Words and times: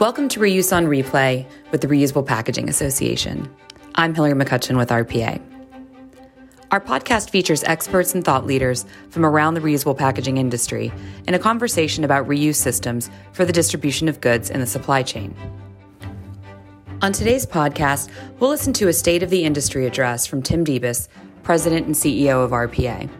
Welcome 0.00 0.30
to 0.30 0.40
Reuse 0.40 0.74
on 0.74 0.86
Replay 0.86 1.46
with 1.72 1.82
the 1.82 1.86
Reusable 1.86 2.24
Packaging 2.24 2.70
Association. 2.70 3.54
I'm 3.96 4.14
Hillary 4.14 4.32
McCutcheon 4.32 4.78
with 4.78 4.88
RPA. 4.88 5.42
Our 6.70 6.80
podcast 6.80 7.28
features 7.28 7.62
experts 7.64 8.14
and 8.14 8.24
thought 8.24 8.46
leaders 8.46 8.86
from 9.10 9.26
around 9.26 9.52
the 9.52 9.60
reusable 9.60 9.94
packaging 9.94 10.38
industry 10.38 10.90
in 11.28 11.34
a 11.34 11.38
conversation 11.38 12.02
about 12.02 12.26
reuse 12.26 12.54
systems 12.54 13.10
for 13.32 13.44
the 13.44 13.52
distribution 13.52 14.08
of 14.08 14.22
goods 14.22 14.48
in 14.48 14.60
the 14.60 14.66
supply 14.66 15.02
chain. 15.02 15.34
On 17.02 17.12
today's 17.12 17.44
podcast, 17.44 18.08
we'll 18.38 18.48
listen 18.48 18.72
to 18.72 18.88
a 18.88 18.94
State 18.94 19.22
of 19.22 19.28
the 19.28 19.44
Industry 19.44 19.84
address 19.84 20.24
from 20.24 20.40
Tim 20.40 20.64
Debus, 20.64 21.08
President 21.42 21.84
and 21.84 21.94
CEO 21.94 22.42
of 22.42 22.52
RPA. 22.52 23.10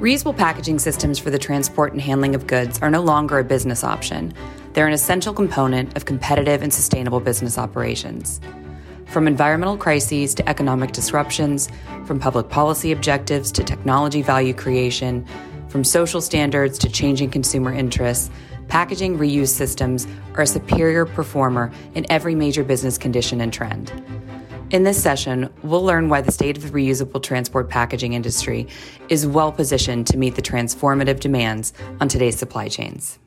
Reusable 0.00 0.34
packaging 0.34 0.78
systems 0.78 1.18
for 1.18 1.28
the 1.28 1.38
transport 1.38 1.92
and 1.92 2.00
handling 2.00 2.34
of 2.34 2.46
goods 2.46 2.78
are 2.80 2.90
no 2.90 3.02
longer 3.02 3.38
a 3.38 3.44
business 3.44 3.84
option. 3.84 4.32
They're 4.72 4.86
an 4.86 4.94
essential 4.94 5.34
component 5.34 5.96
of 5.96 6.06
competitive 6.06 6.62
and 6.62 6.72
sustainable 6.72 7.20
business 7.20 7.58
operations. 7.58 8.40
From 9.06 9.26
environmental 9.26 9.76
crises 9.76 10.34
to 10.36 10.48
economic 10.48 10.92
disruptions, 10.92 11.68
from 12.06 12.18
public 12.18 12.48
policy 12.48 12.92
objectives 12.92 13.52
to 13.52 13.64
technology 13.64 14.22
value 14.22 14.54
creation, 14.54 15.26
from 15.68 15.84
social 15.84 16.22
standards 16.22 16.78
to 16.78 16.88
changing 16.88 17.30
consumer 17.30 17.72
interests, 17.72 18.30
packaging 18.68 19.18
reuse 19.18 19.48
systems 19.48 20.06
are 20.34 20.42
a 20.42 20.46
superior 20.46 21.04
performer 21.04 21.70
in 21.94 22.06
every 22.10 22.34
major 22.34 22.64
business 22.64 22.96
condition 22.96 23.42
and 23.42 23.52
trend. 23.52 23.92
In 24.70 24.84
this 24.84 25.02
session, 25.02 25.52
we'll 25.62 25.84
learn 25.84 26.08
why 26.08 26.22
the 26.22 26.32
state 26.32 26.56
of 26.56 26.62
the 26.62 26.70
reusable 26.70 27.22
transport 27.22 27.68
packaging 27.68 28.14
industry 28.14 28.68
is 29.10 29.26
well 29.26 29.52
positioned 29.52 30.06
to 30.06 30.16
meet 30.16 30.34
the 30.34 30.40
transformative 30.40 31.20
demands 31.20 31.74
on 32.00 32.08
today's 32.08 32.38
supply 32.38 32.68
chains. 32.68 33.18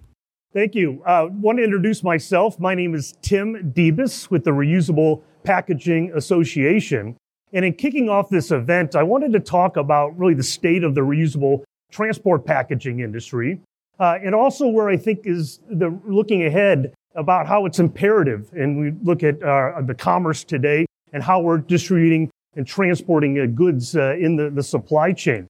Thank 0.55 0.73
you. 0.73 1.03
Uh, 1.05 1.27
want 1.33 1.57
to 1.57 1.65
introduce 1.65 2.01
myself. 2.01 2.61
My 2.61 2.75
name 2.75 2.95
is 2.95 3.15
Tim 3.21 3.73
Debus 3.73 4.31
with 4.31 4.45
the 4.45 4.51
Reusable 4.51 5.21
Packaging 5.43 6.13
Association. 6.15 7.17
And 7.51 7.65
in 7.65 7.73
kicking 7.73 8.07
off 8.07 8.29
this 8.29 8.51
event, 8.51 8.95
I 8.95 9.03
wanted 9.03 9.33
to 9.33 9.41
talk 9.41 9.75
about 9.75 10.17
really 10.17 10.33
the 10.33 10.43
state 10.43 10.85
of 10.85 10.95
the 10.95 11.01
reusable 11.01 11.65
transport 11.91 12.45
packaging 12.45 13.01
industry, 13.01 13.59
uh, 13.99 14.17
and 14.23 14.33
also 14.33 14.69
where 14.69 14.87
I 14.87 14.95
think 14.95 15.19
is 15.25 15.59
the 15.69 15.89
looking 16.07 16.45
ahead 16.45 16.93
about 17.15 17.47
how 17.47 17.65
it's 17.65 17.79
imperative. 17.79 18.49
And 18.53 18.79
we 18.79 18.91
look 19.03 19.23
at 19.23 19.43
uh, 19.43 19.81
the 19.81 19.93
commerce 19.93 20.45
today 20.45 20.85
and 21.11 21.21
how 21.21 21.41
we're 21.41 21.57
distributing 21.57 22.31
and 22.55 22.65
transporting 22.65 23.41
uh, 23.41 23.47
goods 23.47 23.97
uh, 23.97 24.15
in 24.17 24.37
the, 24.37 24.49
the 24.49 24.63
supply 24.63 25.11
chain. 25.11 25.47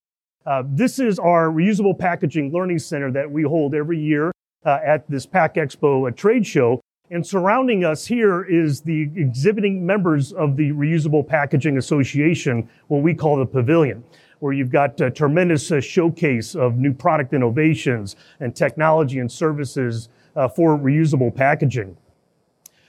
This 0.64 0.98
is 0.98 1.20
our 1.20 1.50
reusable 1.50 1.98
packaging 1.98 2.52
learning 2.52 2.80
center 2.80 3.12
that 3.12 3.30
we 3.30 3.44
hold 3.44 3.76
every 3.76 4.00
year 4.00 4.32
uh, 4.66 4.80
at 4.84 5.10
this 5.10 5.26
Pack 5.26 5.56
Expo 5.56 6.08
uh, 6.08 6.12
trade 6.12 6.46
show. 6.46 6.82
And 7.12 7.26
surrounding 7.26 7.86
us 7.86 8.08
here 8.08 8.44
is 8.44 8.82
the 8.82 9.12
exhibiting 9.16 9.86
members 9.86 10.34
of 10.34 10.58
the 10.58 10.72
Reusable 10.72 11.26
Packaging 11.28 11.78
Association, 11.78 12.68
what 12.88 13.04
we 13.04 13.14
call 13.14 13.38
the 13.38 13.46
pavilion, 13.46 14.04
where 14.40 14.54
you've 14.54 14.72
got 14.72 15.00
a 15.02 15.12
tremendous 15.12 15.72
uh, 15.72 15.80
showcase 15.80 16.56
of 16.56 16.78
new 16.78 16.94
product 16.94 17.34
innovations 17.34 18.16
and 18.40 18.56
technology 18.56 19.20
and 19.20 19.32
services 19.32 20.10
for 20.54 20.78
reusable 20.78 21.34
packaging. 21.34 21.96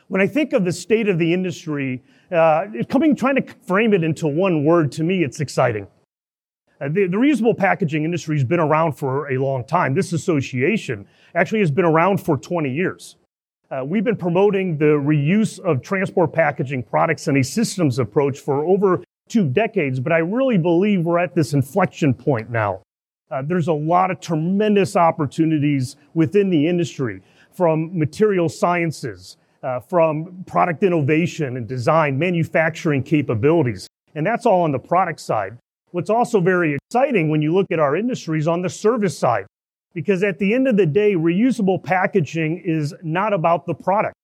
When 0.08 0.20
I 0.20 0.26
think 0.26 0.52
of 0.52 0.64
the 0.64 0.72
state 0.72 1.08
of 1.08 1.18
the 1.18 1.32
industry, 1.32 2.02
uh, 2.30 2.66
coming 2.88 3.14
trying 3.14 3.36
to 3.36 3.54
frame 3.66 3.92
it 3.92 4.04
into 4.04 4.26
one 4.26 4.64
word, 4.64 4.92
to 4.92 5.04
me, 5.04 5.24
it's 5.24 5.40
exciting. 5.40 5.86
Uh, 6.80 6.88
the, 6.88 7.06
the, 7.06 7.16
reusable 7.16 7.56
packaging 7.56 8.04
industry 8.04 8.36
has 8.36 8.44
been 8.44 8.60
around 8.60 8.92
for 8.92 9.30
a 9.32 9.38
long 9.38 9.64
time. 9.64 9.94
This 9.94 10.12
association 10.12 11.06
actually 11.36 11.60
has 11.60 11.70
been 11.70 11.84
around 11.84 12.18
for 12.18 12.36
20 12.36 12.70
years. 12.70 13.16
Uh, 13.70 13.84
we've 13.84 14.04
been 14.04 14.16
promoting 14.16 14.78
the 14.78 14.84
reuse 14.84 15.58
of 15.60 15.82
transport 15.82 16.32
packaging 16.32 16.82
products 16.82 17.28
and 17.28 17.36
a 17.36 17.44
systems 17.44 17.98
approach 17.98 18.38
for 18.38 18.64
over 18.64 19.02
two 19.28 19.48
decades, 19.48 19.98
but 20.00 20.12
I 20.12 20.18
really 20.18 20.56
believe 20.56 21.04
we're 21.04 21.18
at 21.18 21.34
this 21.34 21.52
inflection 21.52 22.14
point 22.14 22.50
now. 22.50 22.82
Uh, 23.30 23.42
there's 23.44 23.66
a 23.66 23.72
lot 23.72 24.12
of 24.12 24.20
tremendous 24.20 24.94
opportunities 24.94 25.96
within 26.14 26.48
the 26.48 26.68
industry 26.68 27.22
from 27.52 27.96
material 27.98 28.48
sciences, 28.48 29.36
uh, 29.64 29.80
from 29.80 30.44
product 30.46 30.84
innovation 30.84 31.56
and 31.56 31.66
design, 31.66 32.16
manufacturing 32.18 33.02
capabilities. 33.02 33.88
And 34.14 34.24
that's 34.24 34.46
all 34.46 34.62
on 34.62 34.70
the 34.70 34.78
product 34.78 35.20
side. 35.20 35.58
What's 35.90 36.10
also 36.10 36.40
very 36.40 36.76
exciting 36.76 37.30
when 37.30 37.42
you 37.42 37.52
look 37.52 37.66
at 37.72 37.80
our 37.80 37.96
industries 37.96 38.46
on 38.46 38.62
the 38.62 38.68
service 38.68 39.18
side, 39.18 39.46
because 39.96 40.22
at 40.22 40.38
the 40.38 40.52
end 40.52 40.68
of 40.68 40.76
the 40.76 40.84
day, 40.84 41.14
reusable 41.14 41.82
packaging 41.82 42.60
is 42.62 42.94
not 43.02 43.32
about 43.32 43.64
the 43.64 43.72
product. 43.72 44.14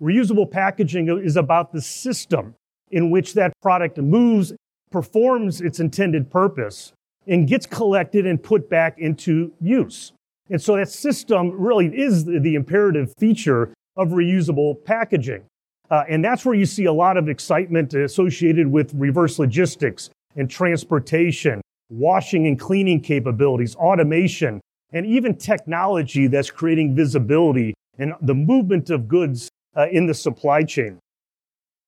Reusable 0.00 0.48
packaging 0.48 1.08
is 1.08 1.36
about 1.36 1.72
the 1.72 1.82
system 1.82 2.54
in 2.92 3.10
which 3.10 3.34
that 3.34 3.52
product 3.62 3.98
moves, 3.98 4.52
performs 4.92 5.60
its 5.60 5.80
intended 5.80 6.30
purpose, 6.30 6.92
and 7.26 7.48
gets 7.48 7.66
collected 7.66 8.26
and 8.26 8.40
put 8.40 8.70
back 8.70 8.96
into 8.98 9.52
use. 9.60 10.12
And 10.50 10.62
so 10.62 10.76
that 10.76 10.88
system 10.88 11.50
really 11.50 11.86
is 11.86 12.24
the 12.24 12.54
imperative 12.54 13.12
feature 13.18 13.74
of 13.96 14.10
reusable 14.10 14.84
packaging. 14.84 15.42
Uh, 15.90 16.04
and 16.08 16.24
that's 16.24 16.44
where 16.44 16.54
you 16.54 16.64
see 16.64 16.84
a 16.84 16.92
lot 16.92 17.16
of 17.16 17.28
excitement 17.28 17.92
associated 17.94 18.68
with 18.68 18.94
reverse 18.94 19.40
logistics 19.40 20.10
and 20.36 20.48
transportation, 20.48 21.60
washing 21.90 22.46
and 22.46 22.58
cleaning 22.58 23.00
capabilities, 23.00 23.74
automation, 23.76 24.60
and 24.92 25.04
even 25.04 25.36
technology 25.36 26.26
that's 26.26 26.50
creating 26.50 26.94
visibility 26.94 27.74
and 27.98 28.14
the 28.22 28.34
movement 28.34 28.88
of 28.90 29.06
goods 29.06 29.50
uh, 29.76 29.86
in 29.90 30.06
the 30.06 30.14
supply 30.14 30.62
chain. 30.62 30.98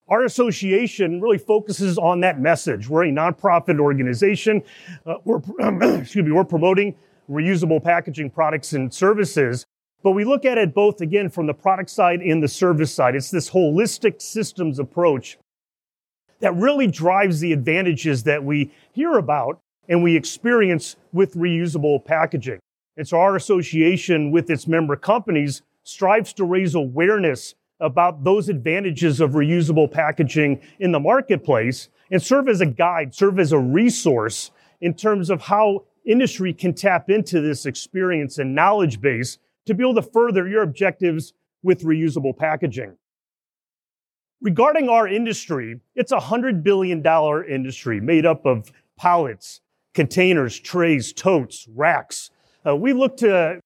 Our 0.09 0.25
association 0.25 1.21
really 1.21 1.39
focuses 1.39 1.97
on 1.97 2.21
that 2.21 2.39
message. 2.39 2.89
We're 2.89 3.05
a 3.05 3.11
nonprofit 3.11 3.81
organization. 3.81 4.63
Uh, 5.07 5.15
we're, 5.25 5.41
excuse 6.01 6.25
me, 6.25 6.33
we're 6.33 6.45
promoting 6.45 6.97
reusable 7.31 7.83
packaging 7.83 8.31
products 8.31 8.75
and 8.75 8.93
services 8.93 9.65
but 10.03 10.13
we 10.13 10.25
look 10.25 10.45
at 10.45 10.59
it 10.59 10.75
both 10.75 11.01
again 11.01 11.31
from 11.31 11.47
the 11.47 11.55
product 11.55 11.91
side 11.91 12.21
and 12.21 12.43
the 12.43 12.49
service 12.49 12.93
side. 12.93 13.15
It's 13.15 13.31
this 13.31 13.51
holistic 13.51 14.21
systems 14.21 14.79
approach 14.79 15.39
that 16.41 16.55
really 16.57 16.89
drives 16.89 17.41
the 17.41 17.53
advantages 17.53 18.25
that 18.25 18.43
we 18.43 18.73
hear 18.93 19.13
about 19.13 19.61
and 19.89 20.03
we 20.03 20.17
experience 20.17 20.97
with 21.13 21.35
reusable 21.35 22.05
packaging. 22.05 22.61
And 22.97 23.07
so 23.07 23.19
our 23.19 23.37
association 23.37 24.31
with 24.31 24.51
its 24.51 24.67
member 24.67 24.97
companies 24.97 25.63
strives 25.85 26.33
to 26.35 26.45
raise 26.45 26.75
awareness 26.75 27.55
about 27.81 28.23
those 28.23 28.49
advantages 28.49 29.21
of 29.21 29.33
reusable 29.33 29.91
packaging 29.91 30.61
in 30.79 30.93
the 30.93 31.01
marketplace 31.01 31.89
and 32.11 32.23
serve 32.23 32.49
as 32.49 32.61
a 32.61 32.67
guide, 32.67 33.15
serve 33.15 33.41
as 33.41 33.53
a 33.53 33.59
resource 33.59 34.51
in 34.81 34.95
terms 34.95 35.31
of 35.31 35.41
how 35.43 35.85
industry 36.05 36.53
can 36.53 36.75
tap 36.75 37.11
into 37.11 37.41
this 37.41 37.67
experience 37.67 38.39
and 38.39 38.55
knowledge 38.55 39.01
base 39.01 39.39
to 39.67 39.75
be 39.75 39.83
able 39.83 39.95
to 39.95 40.03
further 40.03 40.49
your 40.49 40.63
objectives 40.63 41.33
with 41.63 41.83
reusable 41.83 42.37
packaging. 42.37 42.97
Regarding 44.41 44.89
our 44.89 45.07
industry, 45.07 45.81
it's 45.95 46.13
a 46.13 46.19
$100 46.19 46.63
billion 46.63 47.05
industry 47.49 48.01
made 48.01 48.27
up 48.27 48.45
of 48.45 48.73
pallets, 48.99 49.61
containers, 49.95 50.59
trays, 50.59 51.13
totes, 51.13 51.69
racks. 51.75 52.31
Uh, 52.67 52.77
we 52.77 52.93
looked 52.93 53.19
to, 53.21 53.61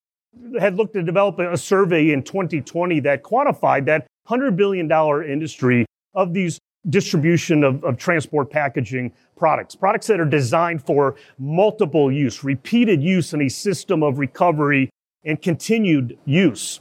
had 0.59 0.77
looked 0.77 0.95
to 0.95 1.03
develop 1.03 1.39
a 1.39 1.57
survey 1.57 2.13
in 2.13 2.23
2020 2.23 3.01
that 3.01 3.23
quantified 3.23 3.85
that 3.87 4.07
$100 4.29 4.57
billion 4.57 4.91
industry 5.31 5.87
of 6.15 6.33
these 6.33 6.59
distribution 6.89 7.65
of, 7.65 7.83
of 7.85 7.97
transport 7.97 8.51
packaging 8.51 9.13
products, 9.37 9.75
products 9.75 10.07
that 10.07 10.21
are 10.21 10.25
designed 10.25 10.85
for 10.85 11.17
multiple 11.39 12.11
use, 12.13 12.45
repeated 12.45 13.03
use 13.03 13.35
in 13.35 13.43
a 13.43 13.49
system 13.49 14.03
of 14.03 14.19
recovery 14.19 14.89
and 15.25 15.41
continued 15.43 16.17
use. 16.25 16.81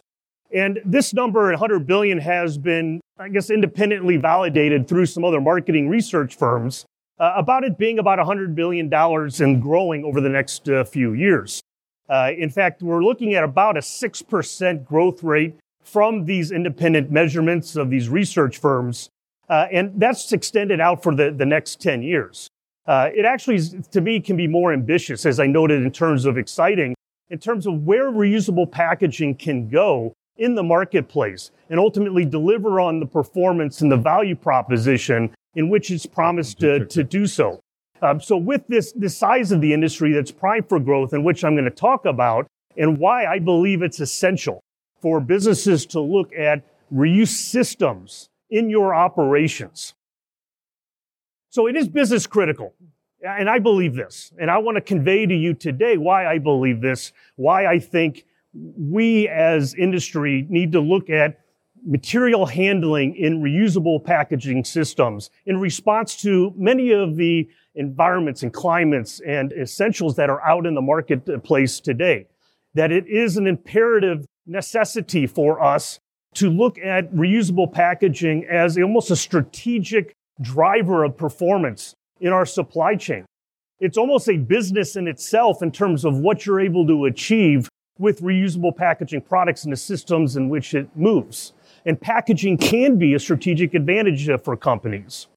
And 0.54 0.80
this 0.86 1.14
number, 1.14 1.50
100 1.50 1.88
billion, 1.88 2.20
has 2.20 2.58
been, 2.58 3.02
I 3.18 3.30
guess, 3.30 3.50
independently 3.50 4.18
validated 4.18 4.88
through 4.88 5.08
some 5.08 5.26
other 5.26 5.42
marketing 5.42 5.90
research 5.90 6.36
firms 6.36 6.86
uh, 7.20 7.34
about 7.36 7.64
it 7.64 7.78
being 7.78 8.00
about 8.00 8.18
100 8.18 8.56
billion 8.56 8.90
dollars 8.90 9.42
and 9.42 9.62
growing 9.62 10.04
over 10.04 10.22
the 10.22 10.30
next 10.30 10.68
uh, 10.70 10.84
few 10.84 11.14
years. 11.14 11.62
Uh, 12.10 12.32
in 12.38 12.50
fact, 12.50 12.82
we're 12.84 13.04
looking 13.04 13.34
at 13.34 13.44
about 13.44 13.78
a 13.78 13.80
6% 13.80 14.86
growth 14.86 15.24
rate 15.24 15.56
from 15.84 16.26
these 16.26 16.52
independent 16.52 17.10
measurements 17.12 17.76
of 17.76 17.90
these 17.90 18.10
research 18.10 18.58
firms. 18.58 19.10
Uh, 19.50 19.68
and 19.72 19.92
that's 20.00 20.32
extended 20.34 20.80
out 20.80 21.02
for 21.02 21.16
the, 21.16 21.32
the 21.32 21.46
next 21.46 21.80
10 21.82 22.04
years. 22.04 22.48
Uh, 22.86 23.10
it 23.16 23.26
actually, 23.26 23.60
to 23.92 24.02
me, 24.02 24.20
can 24.20 24.38
be 24.38 24.48
more 24.48 24.74
ambitious, 24.74 25.26
as 25.26 25.40
I 25.40 25.48
noted, 25.48 25.82
in 25.84 25.92
terms 25.92 26.26
of 26.26 26.38
exciting 26.38 26.96
in 27.30 27.40
terms 27.40 27.66
of 27.66 27.86
where 27.86 28.12
reusable 28.12 28.70
packaging 28.70 29.36
can 29.36 29.68
go 29.68 30.14
in 30.38 30.56
the 30.56 30.64
marketplace 30.64 31.52
and 31.70 31.80
ultimately 31.80 32.26
deliver 32.26 32.80
on 32.80 33.00
the 33.00 33.06
performance 33.06 33.82
and 33.82 33.92
the 33.92 33.98
value 33.98 34.36
proposition 34.36 35.34
in 35.56 35.70
which 35.70 35.92
it's 35.92 36.06
promised 36.06 36.60
to, 36.60 36.86
to 36.86 37.04
do 37.04 37.26
so. 37.26 37.62
Um, 38.02 38.20
so 38.20 38.38
with 38.38 38.68
this, 38.68 38.92
the 38.92 39.10
size 39.10 39.52
of 39.52 39.62
the 39.62 39.74
industry 39.74 40.12
that's 40.12 40.32
primed 40.32 40.70
for 40.70 40.80
growth 40.80 41.14
and 41.14 41.24
which 41.24 41.44
I'm 41.44 41.56
going 41.56 41.66
to 41.66 41.72
talk 41.72 42.06
about 42.06 42.48
and 42.78 42.98
why 42.98 43.26
I 43.26 43.40
believe 43.40 43.82
it's 43.82 44.00
essential 44.00 44.62
for 45.02 45.20
businesses 45.20 45.86
to 45.88 46.02
look 46.02 46.34
at 46.34 46.64
reuse 46.94 47.28
systems 47.30 48.30
in 48.50 48.70
your 48.70 48.94
operations. 48.94 49.94
So 51.50 51.68
it 51.68 51.76
is 51.76 51.88
business 51.88 52.28
critical. 52.28 52.74
And 53.26 53.50
I 53.50 53.60
believe 53.60 53.96
this. 53.96 54.32
And 54.38 54.52
I 54.52 54.58
want 54.58 54.76
to 54.76 54.82
convey 54.82 55.26
to 55.26 55.34
you 55.34 55.54
today 55.54 55.98
why 55.98 56.28
I 56.28 56.38
believe 56.38 56.82
this, 56.82 57.12
why 57.38 57.66
I 57.66 57.80
think 57.80 58.26
we 58.54 59.28
as 59.28 59.74
industry 59.74 60.46
need 60.50 60.74
to 60.74 60.80
look 60.80 61.10
at 61.10 61.40
material 61.86 62.46
handling 62.46 63.16
in 63.16 63.42
reusable 63.42 64.04
packaging 64.04 64.64
systems 64.64 65.30
in 65.46 65.60
response 65.60 66.16
to 66.22 66.54
many 66.58 66.92
of 66.92 67.16
the 67.16 67.48
environments 67.76 68.44
and 68.44 68.54
climates 68.54 69.20
and 69.22 69.54
essentials 69.54 70.16
that 70.16 70.30
are 70.30 70.42
out 70.42 70.66
in 70.66 70.74
the 70.74 70.82
marketplace 70.82 71.80
today. 71.80 72.26
That 72.74 72.92
it 72.92 73.08
is 73.08 73.38
an 73.38 73.48
imperative 73.48 74.26
necessity 74.48 75.28
for 75.28 75.62
us 75.62 76.00
to 76.36 76.50
look 76.50 76.78
at 76.80 77.14
reusable 77.14 77.72
packaging 77.72 78.46
as 78.46 78.78
almost 78.78 79.12
a 79.12 79.16
strategic 79.16 80.14
driver 80.42 81.04
of 81.04 81.16
performance 81.16 81.94
in 82.20 82.34
our 82.34 82.46
supply 82.46 82.96
chain. 82.96 83.26
It's 83.80 83.98
almost 83.98 84.30
a 84.30 84.38
business 84.38 84.96
in 84.96 85.08
itself 85.08 85.62
in 85.62 85.72
terms 85.72 86.06
of 86.06 86.18
what 86.18 86.46
you're 86.46 86.60
able 86.60 86.88
to 86.88 87.06
achieve 87.06 87.70
with 87.98 88.22
reusable 88.22 88.76
packaging 88.76 89.22
products 89.22 89.64
and 89.64 89.72
the 89.72 89.78
systems 89.78 90.36
in 90.36 90.50
which 90.50 90.74
it 90.74 90.90
moves. 90.96 91.54
And 91.86 92.00
packaging 92.00 92.58
can 92.58 92.98
be 92.98 93.14
a 93.14 93.20
strategic 93.20 93.74
advantage 93.76 94.28
uh, 94.28 94.38
for 94.38 94.58
companies. 94.58 95.28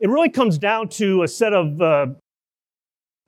It 0.00 0.08
really 0.08 0.28
comes 0.28 0.58
down 0.58 0.88
to 0.90 1.22
a 1.22 1.28
set 1.28 1.54
of 1.54 1.80
uh, 1.80 2.06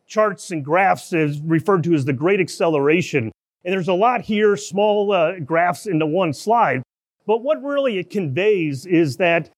charts 0.06 0.50
and 0.50 0.64
graphs 0.64 1.12
as 1.12 1.40
referred 1.40 1.84
to 1.84 1.94
as 1.94 2.04
the 2.04 2.12
great 2.12 2.40
acceleration. 2.40 3.30
And 3.64 3.72
there's 3.72 3.88
a 3.88 3.94
lot 3.94 4.22
here, 4.22 4.56
small 4.56 5.12
uh, 5.12 5.38
graphs 5.40 5.86
into 5.86 6.06
one 6.06 6.32
slide. 6.32 6.82
But 7.26 7.42
what 7.42 7.62
really 7.62 7.98
it 7.98 8.10
conveys 8.10 8.86
is 8.86 9.19
that 9.19 9.50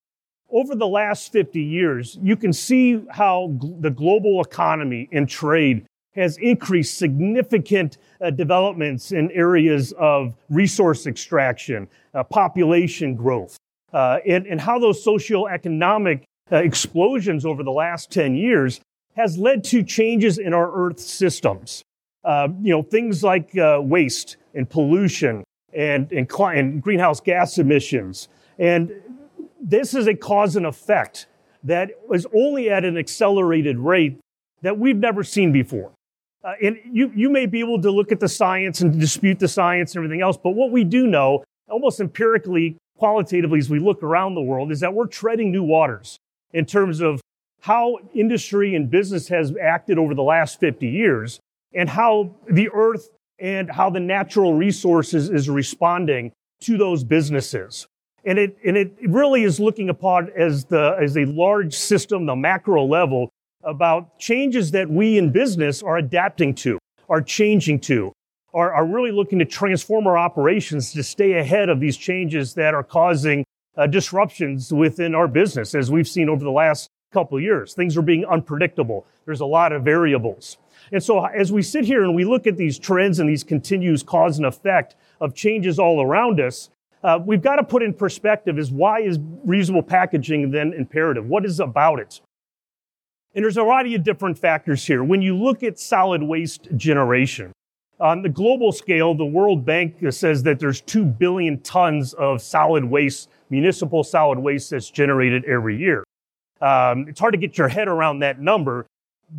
over 0.50 0.74
the 0.74 0.86
last 0.86 1.32
50 1.32 1.62
years, 1.62 2.18
you 2.20 2.36
can 2.36 2.52
see 2.52 3.00
how 3.10 3.54
gl- 3.58 3.80
the 3.80 3.90
global 3.90 4.40
economy 4.40 5.08
and 5.12 5.28
trade 5.28 5.86
has 6.14 6.36
increased 6.38 6.98
significant 6.98 7.98
uh, 8.20 8.30
developments 8.30 9.12
in 9.12 9.30
areas 9.30 9.92
of 9.98 10.34
resource 10.48 11.06
extraction, 11.06 11.88
uh, 12.14 12.24
population 12.24 13.14
growth, 13.14 13.56
uh, 13.92 14.18
and, 14.26 14.46
and 14.46 14.60
how 14.60 14.78
those 14.78 15.04
socioeconomic 15.04 16.22
uh, 16.52 16.56
explosions 16.56 17.44
over 17.44 17.62
the 17.62 17.70
last 17.70 18.10
10 18.10 18.34
years 18.34 18.80
has 19.16 19.38
led 19.38 19.62
to 19.64 19.82
changes 19.82 20.38
in 20.38 20.54
our 20.54 20.72
Earth 20.74 20.98
systems. 20.98 21.82
Uh, 22.24 22.48
you 22.60 22.72
know, 22.72 22.82
things 22.82 23.24
like 23.24 23.56
uh, 23.56 23.80
waste 23.82 24.36
and 24.54 24.68
pollution 24.68 25.42
and, 25.72 26.10
and, 26.12 26.30
and 26.30 26.82
greenhouse 26.82 27.20
gas 27.20 27.58
emissions. 27.58 28.28
And 28.58 28.92
this 29.60 29.94
is 29.94 30.06
a 30.06 30.14
cause 30.14 30.56
and 30.56 30.66
effect 30.66 31.26
that 31.64 31.90
is 32.12 32.26
only 32.34 32.70
at 32.70 32.84
an 32.84 32.96
accelerated 32.96 33.78
rate 33.78 34.18
that 34.62 34.78
we've 34.78 34.96
never 34.96 35.22
seen 35.22 35.52
before. 35.52 35.92
Uh, 36.42 36.52
and 36.62 36.78
you, 36.90 37.12
you 37.14 37.28
may 37.28 37.46
be 37.46 37.60
able 37.60 37.80
to 37.82 37.90
look 37.90 38.12
at 38.12 38.20
the 38.20 38.28
science 38.28 38.80
and 38.80 38.98
dispute 38.98 39.38
the 39.38 39.48
science 39.48 39.94
and 39.94 40.04
everything 40.04 40.22
else, 40.22 40.38
but 40.42 40.50
what 40.50 40.70
we 40.70 40.84
do 40.84 41.06
know, 41.06 41.44
almost 41.68 42.00
empirically, 42.00 42.76
qualitatively, 42.96 43.58
as 43.58 43.68
we 43.68 43.78
look 43.78 44.02
around 44.02 44.34
the 44.34 44.40
world, 44.40 44.72
is 44.72 44.80
that 44.80 44.94
we're 44.94 45.06
treading 45.06 45.50
new 45.50 45.62
waters 45.62 46.18
in 46.52 46.64
terms 46.64 47.00
of 47.00 47.20
how 47.60 47.98
industry 48.14 48.74
and 48.74 48.90
business 48.90 49.28
has 49.28 49.52
acted 49.60 49.98
over 49.98 50.14
the 50.14 50.22
last 50.22 50.58
50 50.60 50.88
years 50.88 51.40
and 51.74 51.88
how 51.90 52.34
the 52.48 52.70
earth 52.72 53.10
and 53.38 53.70
how 53.70 53.90
the 53.90 54.00
natural 54.00 54.54
resources 54.54 55.30
is 55.30 55.48
responding 55.48 56.32
to 56.60 56.76
those 56.76 57.04
businesses. 57.04 57.86
And 58.24 58.38
it, 58.38 58.56
and 58.64 58.76
it 58.76 58.92
really 59.02 59.44
is 59.44 59.58
looking 59.58 59.88
upon 59.88 60.30
as 60.36 60.66
the, 60.66 60.96
as 61.00 61.16
a 61.16 61.24
large 61.24 61.74
system, 61.74 62.26
the 62.26 62.36
macro 62.36 62.84
level 62.84 63.30
about 63.62 64.18
changes 64.18 64.70
that 64.70 64.88
we 64.88 65.18
in 65.18 65.30
business 65.30 65.82
are 65.82 65.98
adapting 65.98 66.54
to, 66.54 66.78
are 67.08 67.22
changing 67.22 67.80
to, 67.80 68.12
are, 68.54 68.72
are 68.72 68.86
really 68.86 69.12
looking 69.12 69.38
to 69.38 69.44
transform 69.44 70.06
our 70.06 70.18
operations 70.18 70.92
to 70.92 71.02
stay 71.02 71.34
ahead 71.34 71.68
of 71.68 71.80
these 71.80 71.96
changes 71.96 72.54
that 72.54 72.74
are 72.74 72.82
causing 72.82 73.44
uh, 73.76 73.86
disruptions 73.86 74.72
within 74.72 75.14
our 75.14 75.28
business, 75.28 75.74
as 75.74 75.90
we've 75.90 76.08
seen 76.08 76.28
over 76.28 76.42
the 76.42 76.50
last 76.50 76.88
couple 77.12 77.36
of 77.36 77.42
years. 77.42 77.74
Things 77.74 77.96
are 77.96 78.02
being 78.02 78.24
unpredictable. 78.24 79.06
There's 79.24 79.40
a 79.40 79.46
lot 79.46 79.72
of 79.72 79.82
variables. 79.82 80.58
And 80.92 81.02
so 81.02 81.24
as 81.24 81.52
we 81.52 81.62
sit 81.62 81.84
here 81.84 82.02
and 82.02 82.14
we 82.14 82.24
look 82.24 82.46
at 82.46 82.56
these 82.56 82.78
trends 82.78 83.18
and 83.18 83.28
these 83.28 83.44
continuous 83.44 84.02
cause 84.02 84.38
and 84.38 84.46
effect 84.46 84.96
of 85.20 85.34
changes 85.34 85.78
all 85.78 86.02
around 86.02 86.40
us, 86.40 86.70
uh, 87.02 87.18
we've 87.24 87.42
got 87.42 87.56
to 87.56 87.64
put 87.64 87.82
in 87.82 87.94
perspective 87.94 88.58
is 88.58 88.70
why 88.70 89.00
is 89.00 89.18
reusable 89.18 89.86
packaging 89.86 90.50
then 90.50 90.72
imperative? 90.72 91.26
What 91.26 91.46
is 91.46 91.60
about 91.60 91.98
it? 91.98 92.20
And 93.34 93.44
there's 93.44 93.56
a 93.56 93.62
variety 93.62 93.94
of 93.94 94.02
different 94.02 94.38
factors 94.38 94.84
here. 94.84 95.04
When 95.04 95.22
you 95.22 95.36
look 95.36 95.62
at 95.62 95.78
solid 95.78 96.22
waste 96.22 96.68
generation, 96.76 97.52
on 98.00 98.22
the 98.22 98.28
global 98.28 98.72
scale, 98.72 99.14
the 99.14 99.26
World 99.26 99.64
Bank 99.64 99.96
says 100.10 100.42
that 100.44 100.58
there's 100.58 100.80
2 100.80 101.04
billion 101.04 101.60
tons 101.60 102.14
of 102.14 102.40
solid 102.40 102.84
waste, 102.84 103.28
municipal 103.50 104.02
solid 104.02 104.38
waste 104.38 104.70
that's 104.70 104.90
generated 104.90 105.44
every 105.44 105.76
year. 105.76 106.02
Um, 106.60 107.06
it's 107.08 107.20
hard 107.20 107.34
to 107.34 107.38
get 107.38 107.56
your 107.56 107.68
head 107.68 107.88
around 107.88 108.20
that 108.20 108.40
number. 108.40 108.86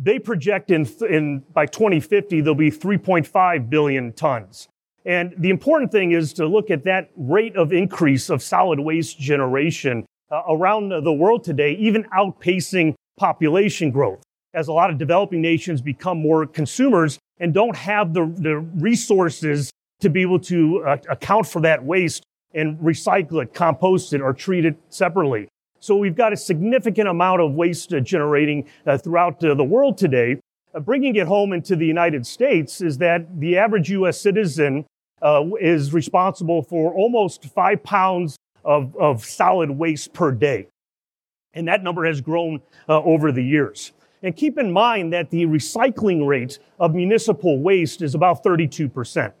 They 0.02 0.18
project 0.18 0.70
in, 0.70 0.86
in 1.08 1.40
by 1.52 1.66
2050 1.66 2.40
there'll 2.40 2.54
be 2.54 2.70
3.5 2.70 3.68
billion 3.68 4.12
tons. 4.12 4.68
And 5.04 5.34
the 5.36 5.50
important 5.50 5.90
thing 5.90 6.12
is 6.12 6.32
to 6.34 6.46
look 6.46 6.70
at 6.70 6.84
that 6.84 7.10
rate 7.16 7.56
of 7.56 7.72
increase 7.72 8.30
of 8.30 8.42
solid 8.42 8.78
waste 8.80 9.18
generation 9.18 10.06
uh, 10.30 10.42
around 10.48 10.90
the 10.90 11.12
world 11.12 11.44
today, 11.44 11.72
even 11.72 12.04
outpacing 12.16 12.94
population 13.16 13.90
growth. 13.90 14.22
As 14.54 14.68
a 14.68 14.72
lot 14.72 14.90
of 14.90 14.98
developing 14.98 15.40
nations 15.40 15.80
become 15.80 16.18
more 16.18 16.46
consumers 16.46 17.18
and 17.40 17.54
don't 17.54 17.76
have 17.76 18.12
the, 18.12 18.32
the 18.36 18.58
resources 18.58 19.70
to 20.00 20.10
be 20.10 20.22
able 20.22 20.38
to 20.40 20.84
uh, 20.84 20.96
account 21.08 21.46
for 21.46 21.62
that 21.62 21.82
waste 21.82 22.22
and 22.54 22.78
recycle 22.78 23.42
it, 23.42 23.54
compost 23.54 24.12
it, 24.12 24.20
or 24.20 24.32
treat 24.32 24.64
it 24.64 24.76
separately. 24.90 25.48
So 25.80 25.96
we've 25.96 26.14
got 26.14 26.32
a 26.32 26.36
significant 26.36 27.08
amount 27.08 27.40
of 27.40 27.52
waste 27.52 27.92
uh, 27.92 28.00
generating 28.00 28.68
uh, 28.86 28.98
throughout 28.98 29.42
uh, 29.42 29.54
the 29.54 29.64
world 29.64 29.98
today. 29.98 30.38
Uh, 30.74 30.80
bringing 30.80 31.16
it 31.16 31.26
home 31.26 31.52
into 31.52 31.76
the 31.76 31.86
United 31.86 32.26
States 32.26 32.80
is 32.80 32.98
that 32.98 33.40
the 33.40 33.58
average 33.58 33.90
U.S. 33.90 34.20
citizen 34.20 34.84
uh, 35.22 35.44
is 35.60 35.92
responsible 35.92 36.62
for 36.62 36.92
almost 36.94 37.44
five 37.46 37.82
pounds 37.82 38.36
of, 38.64 38.96
of 38.96 39.24
solid 39.24 39.70
waste 39.70 40.12
per 40.12 40.30
day. 40.30 40.68
And 41.54 41.68
that 41.68 41.82
number 41.82 42.04
has 42.06 42.20
grown 42.20 42.60
uh, 42.88 43.02
over 43.02 43.32
the 43.32 43.42
years. 43.44 43.92
And 44.22 44.36
keep 44.36 44.58
in 44.58 44.72
mind 44.72 45.12
that 45.12 45.30
the 45.30 45.46
recycling 45.46 46.26
rate 46.26 46.58
of 46.78 46.94
municipal 46.94 47.60
waste 47.60 48.02
is 48.02 48.14
about 48.14 48.44
32%. 48.44 49.32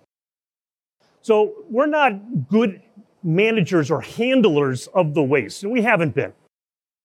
So 1.22 1.64
we're 1.70 1.86
not 1.86 2.48
good 2.48 2.82
managers 3.22 3.90
or 3.90 4.00
handlers 4.00 4.88
of 4.88 5.14
the 5.14 5.22
waste, 5.22 5.62
and 5.62 5.72
we 5.72 5.82
haven't 5.82 6.14
been. 6.14 6.32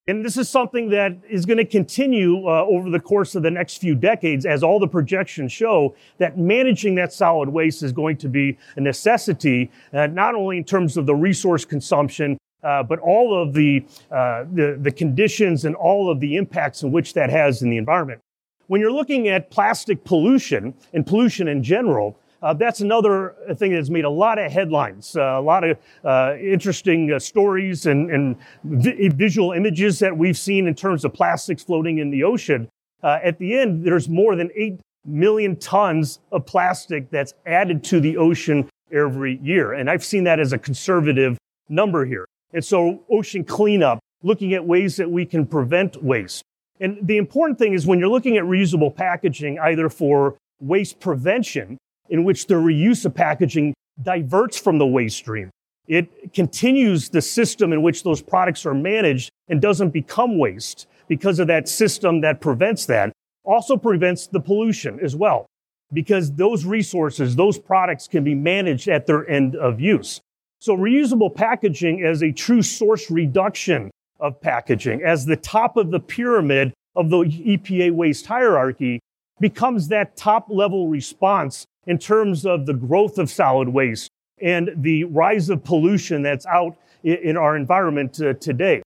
And 0.09 0.23
this 0.23 0.37
is 0.37 0.47
something 0.47 0.89
that 0.91 1.17
is 1.29 1.45
going 1.45 1.57
to 1.57 1.65
continue 1.65 2.47
uh, 2.47 2.63
over 2.63 2.89
the 2.89 2.99
course 2.99 3.35
of 3.35 3.43
the 3.43 3.51
next 3.51 3.77
few 3.77 3.93
decades 3.93 4.45
as 4.45 4.63
all 4.63 4.79
the 4.79 4.87
projections 4.87 5.51
show 5.51 5.95
that 6.17 6.37
managing 6.37 6.95
that 6.95 7.11
solid 7.11 7.49
waste 7.49 7.83
is 7.83 7.91
going 7.91 8.15
to 8.17 8.29
be 8.29 8.57
a 8.77 8.81
necessity, 8.81 9.69
uh, 9.91 10.07
not 10.07 10.33
only 10.33 10.57
in 10.57 10.63
terms 10.63 10.95
of 10.95 11.05
the 11.05 11.15
resource 11.15 11.65
consumption, 11.65 12.37
uh, 12.63 12.83
but 12.83 12.99
all 12.99 13.39
of 13.39 13.53
the, 13.53 13.85
uh, 14.11 14.45
the, 14.51 14.77
the 14.81 14.91
conditions 14.91 15.65
and 15.65 15.75
all 15.75 16.11
of 16.11 16.19
the 16.19 16.35
impacts 16.35 16.83
in 16.83 16.91
which 16.91 17.13
that 17.13 17.29
has 17.29 17.61
in 17.61 17.69
the 17.69 17.77
environment. 17.77 18.19
When 18.67 18.81
you're 18.81 18.91
looking 18.91 19.27
at 19.29 19.49
plastic 19.49 20.03
pollution 20.03 20.73
and 20.93 21.05
pollution 21.05 21.47
in 21.47 21.63
general, 21.63 22.17
uh, 22.41 22.53
that's 22.53 22.81
another 22.81 23.35
thing 23.55 23.73
that's 23.73 23.89
made 23.89 24.05
a 24.05 24.09
lot 24.09 24.37
of 24.37 24.51
headlines, 24.51 25.15
uh, 25.15 25.21
a 25.21 25.41
lot 25.41 25.63
of 25.63 25.77
uh, 26.03 26.35
interesting 26.39 27.17
stories 27.19 27.85
and, 27.85 28.11
and 28.11 28.35
vi- 28.63 29.09
visual 29.09 29.53
images 29.53 29.99
that 29.99 30.15
we've 30.15 30.37
seen 30.37 30.67
in 30.67 30.75
terms 30.75 31.05
of 31.05 31.13
plastics 31.13 31.63
floating 31.63 31.97
in 31.97 32.11
the 32.11 32.23
ocean. 32.23 32.69
At 33.03 33.39
the 33.39 33.57
end, 33.57 33.85
there's 33.85 34.09
more 34.09 34.35
than 34.35 34.49
8 34.53 34.81
million 35.05 35.55
tons 35.55 36.19
of 36.31 36.45
plastic 36.45 37.09
that's 37.09 37.33
added 37.45 37.83
to 37.85 38.01
the 38.01 38.17
ocean 38.17 38.69
every 38.91 39.37
year. 39.41 39.73
And 39.73 39.89
I've 39.89 40.03
seen 40.03 40.25
that 40.25 40.39
as 40.39 40.51
a 40.51 40.57
conservative 40.57 41.37
number 41.69 42.05
here. 42.05 42.27
And 42.53 42.63
so, 42.63 43.03
ocean 43.09 43.43
cleanup, 43.43 43.99
looking 44.23 44.53
at 44.53 44.65
ways 44.65 44.95
that 44.97 45.09
we 45.11 45.25
can 45.25 45.45
prevent 45.45 46.03
waste. 46.03 46.43
And 46.79 46.97
the 47.01 47.17
important 47.17 47.59
thing 47.59 47.73
is 47.73 47.85
when 47.85 47.99
you're 47.99 48.07
looking 48.09 48.37
at 48.37 48.43
reusable 48.43 48.95
packaging, 48.95 49.59
either 49.59 49.89
for 49.89 50.37
waste 50.59 50.99
prevention 50.99 51.77
in 52.09 52.23
which 52.23 52.47
the 52.47 52.55
reuse 52.55 53.05
of 53.05 53.13
packaging 53.13 53.73
diverts 54.01 54.57
from 54.57 54.77
the 54.77 54.85
waste 54.85 55.17
stream. 55.17 55.49
It 55.87 56.33
continues 56.33 57.09
the 57.09 57.21
system 57.21 57.73
in 57.73 57.81
which 57.81 58.03
those 58.03 58.21
products 58.21 58.65
are 58.65 58.73
managed 58.73 59.29
and 59.47 59.61
doesn't 59.61 59.89
become 59.89 60.37
waste 60.37 60.87
because 61.07 61.39
of 61.39 61.47
that 61.47 61.67
system 61.67 62.21
that 62.21 62.41
prevents 62.41 62.85
that. 62.87 63.11
Also 63.43 63.77
prevents 63.77 64.27
the 64.27 64.39
pollution 64.39 64.99
as 65.01 65.15
well. 65.15 65.47
because 65.93 66.33
those 66.33 66.65
resources, 66.65 67.35
those 67.35 67.57
products 67.57 68.07
can 68.07 68.23
be 68.23 68.35
managed 68.35 68.87
at 68.87 69.05
their 69.05 69.27
end 69.29 69.55
of 69.55 69.79
use. 69.79 70.19
So 70.59 70.75
reusable 70.75 71.33
packaging 71.33 72.03
as 72.03 72.23
a 72.23 72.31
true 72.31 72.61
source 72.61 73.11
reduction 73.11 73.91
of 74.19 74.41
packaging, 74.41 75.03
as 75.03 75.25
the 75.25 75.35
top 75.35 75.77
of 75.77 75.91
the 75.91 75.99
pyramid 75.99 76.73
of 76.95 77.09
the 77.09 77.17
EPA 77.17 77.91
waste 77.91 78.25
hierarchy, 78.25 78.99
becomes 79.39 79.87
that 79.89 80.17
top 80.17 80.47
level 80.49 80.87
response 80.87 81.65
in 81.85 81.99
terms 81.99 82.45
of 82.45 82.65
the 82.65 82.73
growth 82.73 83.19
of 83.19 83.29
solid 83.29 83.69
waste 83.69 84.09
and 84.41 84.71
the 84.77 85.03
rise 85.05 85.49
of 85.49 85.63
pollution 85.63 86.21
that's 86.21 86.45
out 86.47 86.75
in 87.03 87.37
our 87.37 87.55
environment 87.55 88.19
uh, 88.19 88.33
today. 88.33 88.81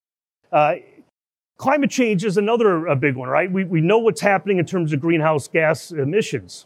Uh, 0.51 0.75
climate 1.57 1.89
change 1.89 2.25
is 2.25 2.37
another 2.37 2.93
big 2.95 3.15
one, 3.15 3.29
right? 3.29 3.51
We, 3.51 3.63
we 3.63 3.81
know 3.81 3.99
what's 3.99 4.21
happening 4.21 4.59
in 4.59 4.65
terms 4.65 4.91
of 4.93 4.99
greenhouse 4.99 5.47
gas 5.47 5.91
emissions. 5.91 6.65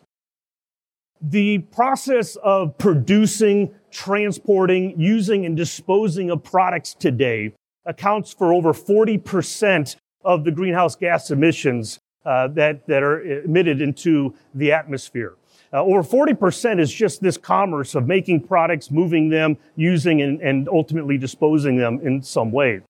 The 1.21 1.59
process 1.59 2.35
of 2.37 2.77
producing, 2.77 3.73
transporting, 3.95 4.99
using, 4.99 5.45
and 5.45 5.55
disposing 5.55 6.29
of 6.29 6.43
products 6.43 6.93
today 6.93 7.53
accounts 7.85 8.33
for 8.33 8.51
over 8.51 8.73
40% 8.73 9.95
of 10.25 10.43
the 10.43 10.51
greenhouse 10.51 10.97
gas 10.97 11.31
emissions 11.31 11.99
uh, 12.25 12.49
that, 12.49 12.85
that 12.87 13.03
are 13.03 13.21
emitted 13.21 13.81
into 13.81 14.33
the 14.53 14.73
atmosphere. 14.73 15.35
Uh, 15.71 15.81
over 15.81 16.03
40% 16.03 16.79
is 16.79 16.91
just 16.91 17.21
this 17.21 17.37
commerce 17.37 17.95
of 17.95 18.05
making 18.05 18.41
products, 18.41 18.91
moving 18.91 19.29
them, 19.29 19.57
using, 19.77 20.21
and, 20.21 20.41
and 20.41 20.67
ultimately 20.67 21.17
disposing 21.17 21.77
them 21.77 22.01
in 22.03 22.21
some 22.21 22.51
way. 22.51 22.81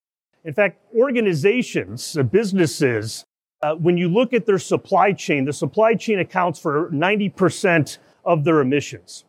In 0.44 0.54
fact, 0.54 0.80
organizations, 0.96 2.16
uh, 2.18 2.24
businesses, 2.24 3.24
uh, 3.62 3.74
when 3.74 3.96
you 3.96 4.08
look 4.08 4.32
at 4.32 4.44
their 4.44 4.58
supply 4.58 5.12
chain, 5.12 5.44
the 5.44 5.52
supply 5.52 5.94
chain 5.94 6.18
accounts 6.18 6.58
for 6.58 6.90
90% 6.90 7.98
of 8.24 8.42
their 8.42 8.60
emissions. 8.60 9.24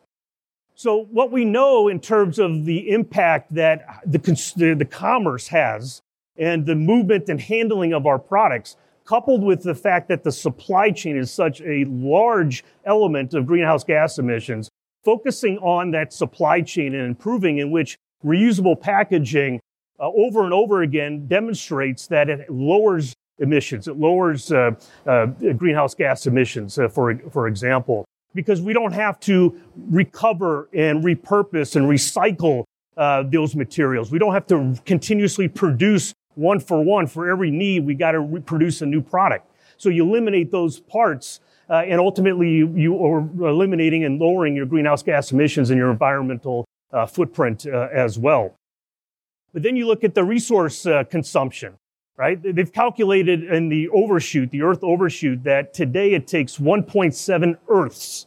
So, 0.78 1.08
what 1.10 1.32
we 1.32 1.44
know 1.44 1.88
in 1.88 1.98
terms 1.98 2.38
of 2.38 2.64
the 2.64 2.90
impact 2.90 3.52
that 3.54 4.00
the, 4.06 4.18
the, 4.56 4.74
the 4.74 4.84
commerce 4.84 5.48
has 5.48 6.02
and 6.36 6.64
the 6.64 6.76
movement 6.76 7.28
and 7.28 7.40
handling 7.40 7.92
of 7.92 8.06
our 8.06 8.20
products, 8.20 8.76
coupled 9.04 9.42
with 9.42 9.64
the 9.64 9.74
fact 9.74 10.06
that 10.06 10.22
the 10.22 10.30
supply 10.30 10.92
chain 10.92 11.16
is 11.16 11.32
such 11.32 11.60
a 11.62 11.84
large 11.86 12.62
element 12.84 13.34
of 13.34 13.44
greenhouse 13.44 13.82
gas 13.82 14.20
emissions, 14.20 14.70
focusing 15.02 15.58
on 15.58 15.90
that 15.90 16.12
supply 16.12 16.60
chain 16.60 16.94
and 16.94 17.04
improving 17.04 17.58
in 17.58 17.72
which 17.72 17.98
reusable 18.24 18.80
packaging 18.80 19.58
uh, 19.98 20.08
over 20.14 20.44
and 20.44 20.52
over 20.52 20.82
again 20.82 21.26
demonstrates 21.26 22.06
that 22.06 22.28
it 22.28 22.48
lowers 22.48 23.16
emissions. 23.40 23.88
It 23.88 23.96
lowers 23.96 24.52
uh, 24.52 24.76
uh, 25.04 25.26
greenhouse 25.26 25.96
gas 25.96 26.28
emissions, 26.28 26.78
uh, 26.78 26.88
for, 26.88 27.18
for 27.32 27.48
example 27.48 28.04
because 28.34 28.60
we 28.60 28.72
don't 28.72 28.92
have 28.92 29.18
to 29.20 29.58
recover 29.76 30.68
and 30.72 31.02
repurpose 31.04 31.76
and 31.76 31.86
recycle 31.86 32.64
uh, 32.96 33.22
those 33.22 33.54
materials. 33.54 34.10
We 34.10 34.18
don't 34.18 34.34
have 34.34 34.46
to 34.48 34.74
continuously 34.84 35.48
produce 35.48 36.14
one 36.34 36.60
for 36.60 36.82
one. 36.82 37.06
For 37.06 37.30
every 37.30 37.50
need, 37.50 37.86
we 37.86 37.94
got 37.94 38.12
to 38.12 38.42
produce 38.44 38.82
a 38.82 38.86
new 38.86 39.00
product. 39.00 39.50
So 39.76 39.88
you 39.88 40.04
eliminate 40.04 40.50
those 40.50 40.80
parts, 40.80 41.40
uh, 41.70 41.84
and 41.86 42.00
ultimately 42.00 42.50
you, 42.50 42.72
you, 42.76 43.04
are 43.04 43.20
eliminating 43.48 44.04
and 44.04 44.18
lowering 44.18 44.56
your 44.56 44.66
greenhouse 44.66 45.02
gas 45.02 45.30
emissions 45.30 45.70
and 45.70 45.78
your 45.78 45.90
environmental 45.90 46.64
uh, 46.92 47.06
footprint 47.06 47.66
uh, 47.66 47.88
as 47.92 48.18
well. 48.18 48.54
But 49.52 49.62
then 49.62 49.76
you 49.76 49.86
look 49.86 50.04
at 50.04 50.14
the 50.14 50.24
resource 50.24 50.86
uh, 50.86 51.04
consumption 51.04 51.78
right? 52.18 52.40
They've 52.42 52.72
calculated 52.72 53.44
in 53.44 53.68
the 53.68 53.88
overshoot, 53.90 54.50
the 54.50 54.62
Earth 54.62 54.82
overshoot, 54.82 55.44
that 55.44 55.72
today 55.72 56.14
it 56.14 56.26
takes 56.26 56.58
1.7 56.58 57.56
Earths 57.68 58.26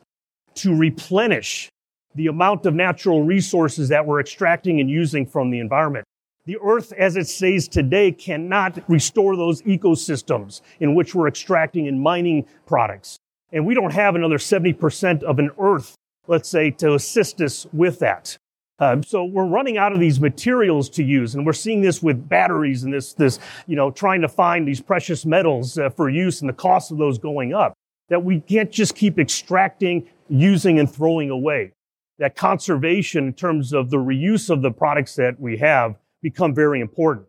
to 0.55 0.75
replenish 0.75 1.69
the 2.15 2.27
amount 2.27 2.65
of 2.65 2.73
natural 2.73 3.23
resources 3.23 3.89
that 3.89 4.05
we're 4.05 4.21
extracting 4.21 4.79
and 4.79 4.89
using 4.89 5.25
from 5.25 5.51
the 5.51 5.59
environment. 5.59 6.05
The 6.45 6.57
Earth, 6.63 6.91
as 6.93 7.17
it 7.17 7.27
stays 7.27 7.67
today, 7.67 8.11
cannot 8.11 8.79
restore 8.89 9.35
those 9.35 9.61
ecosystems 9.63 10.61
in 10.79 10.95
which 10.95 11.13
we're 11.13 11.27
extracting 11.27 11.87
and 11.87 12.01
mining 12.01 12.47
products. 12.65 13.17
And 13.51 13.65
we 13.65 13.75
don't 13.75 13.93
have 13.93 14.15
another 14.15 14.37
70% 14.37 15.23
of 15.23 15.37
an 15.37 15.51
Earth, 15.59 15.95
let's 16.27 16.49
say, 16.49 16.71
to 16.71 16.95
assist 16.95 17.41
us 17.41 17.67
with 17.73 17.99
that. 17.99 18.37
Um, 18.81 19.03
so 19.03 19.23
we're 19.23 19.45
running 19.45 19.77
out 19.77 19.93
of 19.93 19.99
these 19.99 20.19
materials 20.19 20.89
to 20.89 21.03
use, 21.03 21.35
and 21.35 21.45
we're 21.45 21.53
seeing 21.53 21.81
this 21.81 22.01
with 22.01 22.27
batteries 22.27 22.83
and 22.83 22.91
this, 22.91 23.13
this, 23.13 23.39
you 23.67 23.75
know, 23.75 23.91
trying 23.91 24.21
to 24.21 24.27
find 24.27 24.67
these 24.67 24.81
precious 24.81 25.23
metals 25.23 25.77
uh, 25.77 25.91
for 25.91 26.09
use 26.09 26.41
and 26.41 26.49
the 26.49 26.53
cost 26.53 26.91
of 26.91 26.97
those 26.97 27.19
going 27.19 27.53
up. 27.53 27.73
That 28.09 28.23
we 28.23 28.41
can't 28.41 28.71
just 28.71 28.95
keep 28.95 29.19
extracting, 29.19 30.09
using, 30.27 30.79
and 30.79 30.91
throwing 30.91 31.29
away. 31.29 31.73
That 32.17 32.35
conservation 32.35 33.27
in 33.27 33.33
terms 33.33 33.71
of 33.71 33.91
the 33.91 33.97
reuse 33.97 34.49
of 34.49 34.63
the 34.63 34.71
products 34.71 35.15
that 35.15 35.39
we 35.39 35.57
have 35.57 35.95
become 36.23 36.53
very 36.53 36.81
important 36.81 37.27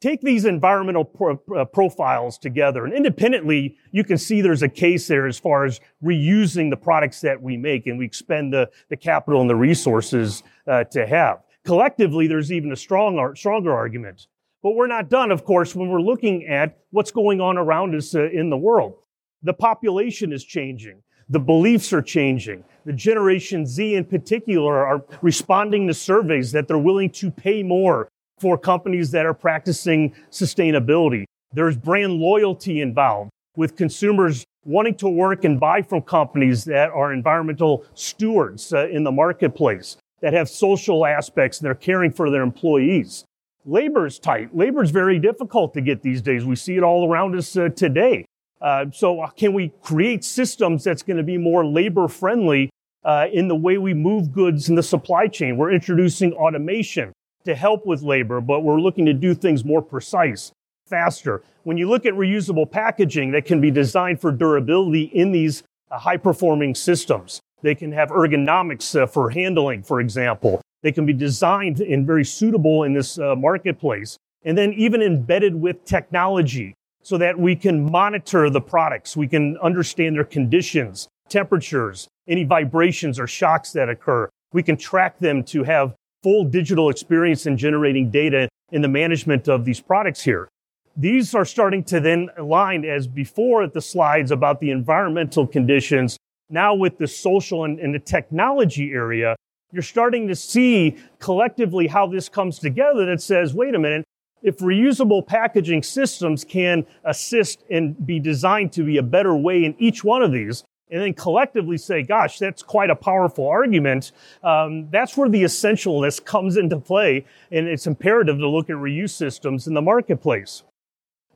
take 0.00 0.20
these 0.20 0.44
environmental 0.44 1.04
pro- 1.04 1.40
uh, 1.56 1.64
profiles 1.64 2.38
together 2.38 2.84
and 2.84 2.94
independently 2.94 3.76
you 3.92 4.04
can 4.04 4.18
see 4.18 4.40
there's 4.40 4.62
a 4.62 4.68
case 4.68 5.06
there 5.06 5.26
as 5.26 5.38
far 5.38 5.64
as 5.64 5.80
reusing 6.02 6.70
the 6.70 6.76
products 6.76 7.20
that 7.20 7.40
we 7.40 7.56
make 7.56 7.86
and 7.86 7.98
we 7.98 8.04
expend 8.04 8.52
the, 8.52 8.68
the 8.88 8.96
capital 8.96 9.40
and 9.40 9.50
the 9.50 9.56
resources 9.56 10.42
uh, 10.66 10.84
to 10.84 11.06
have. 11.06 11.40
Collectively 11.64 12.26
there's 12.26 12.52
even 12.52 12.72
a 12.72 12.76
strong, 12.76 13.34
stronger 13.34 13.72
argument. 13.72 14.26
But 14.62 14.74
we're 14.74 14.86
not 14.86 15.08
done 15.08 15.30
of 15.30 15.44
course 15.44 15.74
when 15.74 15.88
we're 15.88 16.00
looking 16.00 16.46
at 16.46 16.78
what's 16.90 17.10
going 17.10 17.40
on 17.40 17.58
around 17.58 17.94
us 17.94 18.14
uh, 18.14 18.28
in 18.30 18.50
the 18.50 18.56
world. 18.56 18.94
The 19.42 19.54
population 19.54 20.32
is 20.32 20.44
changing. 20.44 21.02
The 21.28 21.40
beliefs 21.40 21.92
are 21.92 22.02
changing. 22.02 22.64
The 22.84 22.92
Generation 22.92 23.66
Z 23.66 23.96
in 23.96 24.04
particular 24.04 24.86
are 24.86 25.04
responding 25.22 25.88
to 25.88 25.94
surveys 25.94 26.52
that 26.52 26.68
they're 26.68 26.78
willing 26.78 27.10
to 27.10 27.30
pay 27.32 27.64
more 27.64 28.08
for 28.38 28.58
companies 28.58 29.10
that 29.12 29.24
are 29.26 29.34
practicing 29.34 30.14
sustainability. 30.30 31.24
There's 31.52 31.76
brand 31.76 32.14
loyalty 32.14 32.80
involved 32.80 33.30
with 33.56 33.76
consumers 33.76 34.44
wanting 34.64 34.94
to 34.96 35.08
work 35.08 35.44
and 35.44 35.58
buy 35.58 35.80
from 35.80 36.02
companies 36.02 36.64
that 36.64 36.90
are 36.90 37.12
environmental 37.12 37.84
stewards 37.94 38.72
uh, 38.72 38.88
in 38.88 39.04
the 39.04 39.12
marketplace, 39.12 39.96
that 40.20 40.32
have 40.32 40.48
social 40.48 41.06
aspects 41.06 41.58
and 41.58 41.66
they're 41.66 41.74
caring 41.74 42.12
for 42.12 42.30
their 42.30 42.42
employees. 42.42 43.24
Labor 43.64 44.06
is 44.06 44.18
tight. 44.18 44.54
Labor 44.54 44.82
is 44.82 44.90
very 44.90 45.18
difficult 45.18 45.72
to 45.74 45.80
get 45.80 46.02
these 46.02 46.20
days. 46.20 46.44
We 46.44 46.56
see 46.56 46.76
it 46.76 46.82
all 46.82 47.10
around 47.10 47.34
us 47.36 47.56
uh, 47.56 47.68
today. 47.70 48.26
Uh, 48.60 48.86
so, 48.92 49.20
uh, 49.20 49.30
can 49.30 49.52
we 49.52 49.72
create 49.82 50.24
systems 50.24 50.84
that's 50.84 51.02
going 51.02 51.18
to 51.18 51.22
be 51.22 51.36
more 51.36 51.64
labor 51.64 52.08
friendly 52.08 52.70
uh, 53.04 53.26
in 53.32 53.48
the 53.48 53.56
way 53.56 53.76
we 53.76 53.92
move 53.92 54.32
goods 54.32 54.68
in 54.68 54.74
the 54.74 54.82
supply 54.82 55.26
chain? 55.26 55.56
We're 55.56 55.72
introducing 55.72 56.32
automation 56.32 57.12
to 57.46 57.54
help 57.54 57.86
with 57.86 58.02
labor, 58.02 58.40
but 58.40 58.60
we're 58.60 58.80
looking 58.80 59.06
to 59.06 59.14
do 59.14 59.34
things 59.34 59.64
more 59.64 59.82
precise, 59.82 60.52
faster. 60.86 61.42
When 61.64 61.76
you 61.76 61.88
look 61.88 62.04
at 62.06 62.14
reusable 62.14 62.70
packaging 62.70 63.32
that 63.32 63.44
can 63.44 63.60
be 63.60 63.70
designed 63.70 64.20
for 64.20 64.30
durability 64.30 65.04
in 65.04 65.32
these 65.32 65.62
uh, 65.90 65.98
high 65.98 66.18
performing 66.18 66.74
systems, 66.74 67.40
they 67.62 67.74
can 67.74 67.92
have 67.92 68.10
ergonomics 68.10 69.00
uh, 69.00 69.06
for 69.06 69.30
handling, 69.30 69.82
for 69.82 70.00
example. 70.00 70.60
They 70.82 70.92
can 70.92 71.06
be 71.06 71.12
designed 71.12 71.80
and 71.80 72.06
very 72.06 72.24
suitable 72.24 72.84
in 72.84 72.92
this 72.92 73.18
uh, 73.18 73.34
marketplace. 73.34 74.18
And 74.44 74.56
then 74.56 74.72
even 74.74 75.02
embedded 75.02 75.54
with 75.54 75.84
technology 75.84 76.74
so 77.02 77.18
that 77.18 77.38
we 77.38 77.56
can 77.56 77.90
monitor 77.90 78.50
the 78.50 78.60
products. 78.60 79.16
We 79.16 79.26
can 79.26 79.56
understand 79.58 80.16
their 80.16 80.24
conditions, 80.24 81.08
temperatures, 81.28 82.08
any 82.28 82.44
vibrations 82.44 83.18
or 83.18 83.26
shocks 83.26 83.72
that 83.72 83.88
occur. 83.88 84.28
We 84.52 84.62
can 84.62 84.76
track 84.76 85.18
them 85.18 85.42
to 85.44 85.64
have 85.64 85.94
full 86.26 86.44
digital 86.44 86.90
experience 86.90 87.46
in 87.46 87.56
generating 87.56 88.10
data 88.10 88.48
in 88.72 88.82
the 88.82 88.88
management 88.88 89.46
of 89.46 89.64
these 89.64 89.80
products 89.80 90.22
here. 90.24 90.48
These 90.96 91.36
are 91.36 91.44
starting 91.44 91.84
to 91.84 92.00
then 92.00 92.30
align 92.36 92.84
as 92.84 93.06
before 93.06 93.62
at 93.62 93.72
the 93.72 93.80
slides 93.80 94.32
about 94.32 94.58
the 94.58 94.72
environmental 94.72 95.46
conditions. 95.46 96.16
Now 96.50 96.74
with 96.74 96.98
the 96.98 97.06
social 97.06 97.62
and, 97.62 97.78
and 97.78 97.94
the 97.94 98.00
technology 98.00 98.90
area, 98.90 99.36
you're 99.70 99.84
starting 99.84 100.26
to 100.26 100.34
see 100.34 100.96
collectively 101.20 101.86
how 101.86 102.08
this 102.08 102.28
comes 102.28 102.58
together 102.58 103.06
that 103.06 103.22
says, 103.22 103.54
wait 103.54 103.76
a 103.76 103.78
minute, 103.78 104.04
if 104.42 104.58
reusable 104.58 105.24
packaging 105.24 105.84
systems 105.84 106.42
can 106.42 106.86
assist 107.04 107.62
and 107.70 108.04
be 108.04 108.18
designed 108.18 108.72
to 108.72 108.82
be 108.82 108.96
a 108.96 109.02
better 109.04 109.36
way 109.36 109.64
in 109.64 109.76
each 109.78 110.02
one 110.02 110.24
of 110.24 110.32
these, 110.32 110.64
and 110.90 111.02
then 111.02 111.14
collectively 111.14 111.76
say, 111.76 112.02
gosh, 112.02 112.38
that's 112.38 112.62
quite 112.62 112.90
a 112.90 112.96
powerful 112.96 113.48
argument, 113.48 114.12
um, 114.42 114.88
that's 114.90 115.16
where 115.16 115.28
the 115.28 115.42
essentialness 115.42 116.24
comes 116.24 116.56
into 116.56 116.78
play. 116.78 117.24
And 117.50 117.66
it's 117.66 117.86
imperative 117.86 118.38
to 118.38 118.48
look 118.48 118.70
at 118.70 118.76
reuse 118.76 119.10
systems 119.10 119.66
in 119.66 119.74
the 119.74 119.82
marketplace. 119.82 120.62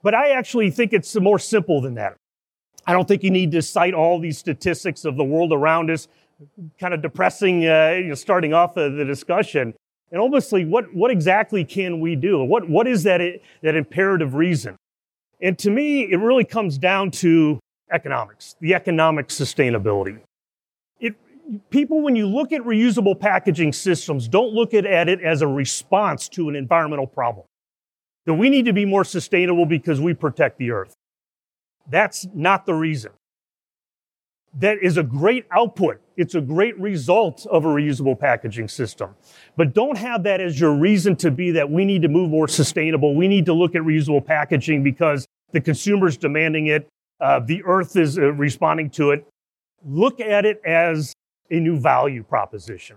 But 0.02 0.14
I 0.14 0.30
actually 0.30 0.71
think 0.71 0.92
it's 0.92 1.14
more 1.16 1.38
simple 1.38 1.80
than 1.80 1.95
that. 1.95 2.16
I 2.87 2.92
don't 2.92 3.07
think 3.07 3.23
you 3.23 3.30
need 3.30 3.52
to 3.52 3.62
cite 3.62 3.92
all 3.92 4.19
these 4.19 4.38
statistics 4.38 5.04
of 5.04 5.16
the 5.16 5.25
world 5.25 5.52
around 5.52 5.90
us, 5.90 6.09
kind 6.78 6.95
of 6.95 7.02
depressing, 7.02 7.66
uh, 7.66 7.97
you 7.99 8.09
know, 8.09 8.14
starting 8.14 8.54
off 8.54 8.76
of 8.76 8.95
the 8.95 9.04
discussion. 9.04 9.75
And 10.11 10.21
obviously, 10.21 10.64
what, 10.64 10.92
what 10.95 11.11
exactly 11.11 11.64
can 11.64 12.00
we 12.00 12.16
do? 12.16 12.42
What, 12.42 12.69
what 12.69 12.88
is 12.88 13.02
that, 13.02 13.21
that 13.62 13.76
imperative 13.76 14.35
reason? 14.35 14.76
And 15.42 15.59
to 15.59 15.71
me, 15.71 16.11
it 16.11 16.16
really 16.16 16.45
comes 16.45 16.78
down 16.78 17.11
to 17.12 17.61
economics, 17.92 18.56
the 18.61 18.75
economic 18.75 19.28
sustainability. 19.28 20.20
It, 20.99 21.14
people, 21.70 22.02
when 22.02 22.16
you 22.16 22.26
look 22.26 22.52
at 22.52 22.62
reusable 22.62 23.18
packaging 23.18 23.73
systems, 23.73 24.28
don't 24.28 24.52
look 24.52 24.75
at, 24.75 24.87
at 24.87 25.09
it 25.09 25.20
as 25.20 25.42
a 25.42 25.47
response 25.47 26.28
to 26.30 26.49
an 26.49 26.56
environmental 26.56 27.06
problem. 27.06 27.47
That 28.26 28.35
we 28.35 28.50
need 28.50 28.66
to 28.66 28.73
be 28.73 28.85
more 28.85 29.04
sustainable 29.04 29.66
because 29.66 30.00
we 30.00 30.14
protect 30.14 30.59
the 30.59 30.70
earth. 30.70 30.94
That's 31.88 32.26
not 32.35 32.66
the 32.66 32.75
reason. 32.75 33.12
That 34.59 34.78
is 34.82 34.97
a 34.97 35.02
great 35.02 35.47
output. 35.50 36.00
It's 36.16 36.35
a 36.35 36.40
great 36.40 36.78
result 36.78 37.47
of 37.47 37.64
a 37.64 37.68
reusable 37.68 38.18
packaging 38.18 38.68
system. 38.68 39.14
But 39.56 39.75
don't 39.75 39.97
have 39.97 40.25
that 40.25 40.40
as 40.40 40.59
your 40.59 40.75
reason 40.75 41.16
to 41.16 41.30
be 41.30 41.52
that 41.52 41.70
we 41.70 41.85
need 41.85 42.02
to 42.02 42.09
move 42.09 42.30
more 42.30 42.49
sustainable. 42.49 43.14
We 43.14 43.28
need 43.28 43.47
to 43.47 43.54
look 43.54 43.75
at 43.75 43.82
reusable 43.82 44.25
packaging 44.25 44.82
because 44.82 45.26
the 45.52 45.61
consumer's 45.61 46.16
demanding 46.16 46.66
it. 46.66 46.88
Uh, 47.20 47.40
the 47.40 47.62
earth 47.64 47.96
is 47.96 48.18
uh, 48.18 48.32
responding 48.32 48.90
to 48.90 49.10
it. 49.10 49.26
Look 49.84 50.20
at 50.20 50.44
it 50.44 50.60
as 50.64 51.12
a 51.50 51.60
new 51.60 51.78
value 51.78 52.22
proposition. 52.22 52.96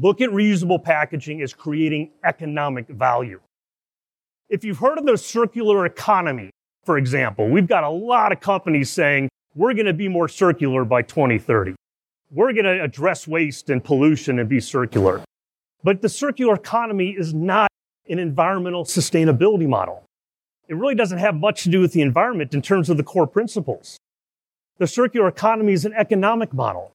Look 0.00 0.20
at 0.20 0.30
reusable 0.30 0.82
packaging 0.82 1.42
as 1.42 1.52
creating 1.52 2.12
economic 2.24 2.88
value. 2.88 3.40
If 4.48 4.64
you've 4.64 4.78
heard 4.78 4.98
of 4.98 5.06
the 5.06 5.16
circular 5.16 5.86
economy, 5.86 6.50
for 6.84 6.98
example, 6.98 7.48
we've 7.48 7.66
got 7.66 7.84
a 7.84 7.90
lot 7.90 8.32
of 8.32 8.40
companies 8.40 8.90
saying 8.90 9.28
we're 9.54 9.74
going 9.74 9.86
to 9.86 9.92
be 9.92 10.08
more 10.08 10.28
circular 10.28 10.84
by 10.84 11.02
2030. 11.02 11.74
We're 12.30 12.52
going 12.52 12.64
to 12.64 12.82
address 12.82 13.28
waste 13.28 13.70
and 13.70 13.84
pollution 13.84 14.38
and 14.38 14.48
be 14.48 14.60
circular. 14.60 15.22
But 15.84 16.00
the 16.00 16.08
circular 16.08 16.54
economy 16.54 17.10
is 17.10 17.34
not 17.34 17.68
an 18.08 18.18
environmental 18.18 18.84
sustainability 18.84 19.68
model. 19.68 20.04
It 20.72 20.76
really 20.76 20.94
doesn't 20.94 21.18
have 21.18 21.34
much 21.34 21.64
to 21.64 21.68
do 21.68 21.80
with 21.80 21.92
the 21.92 22.00
environment 22.00 22.54
in 22.54 22.62
terms 22.62 22.88
of 22.88 22.96
the 22.96 23.02
core 23.02 23.26
principles. 23.26 23.98
The 24.78 24.86
circular 24.86 25.28
economy 25.28 25.74
is 25.74 25.84
an 25.84 25.92
economic 25.92 26.54
model. 26.54 26.92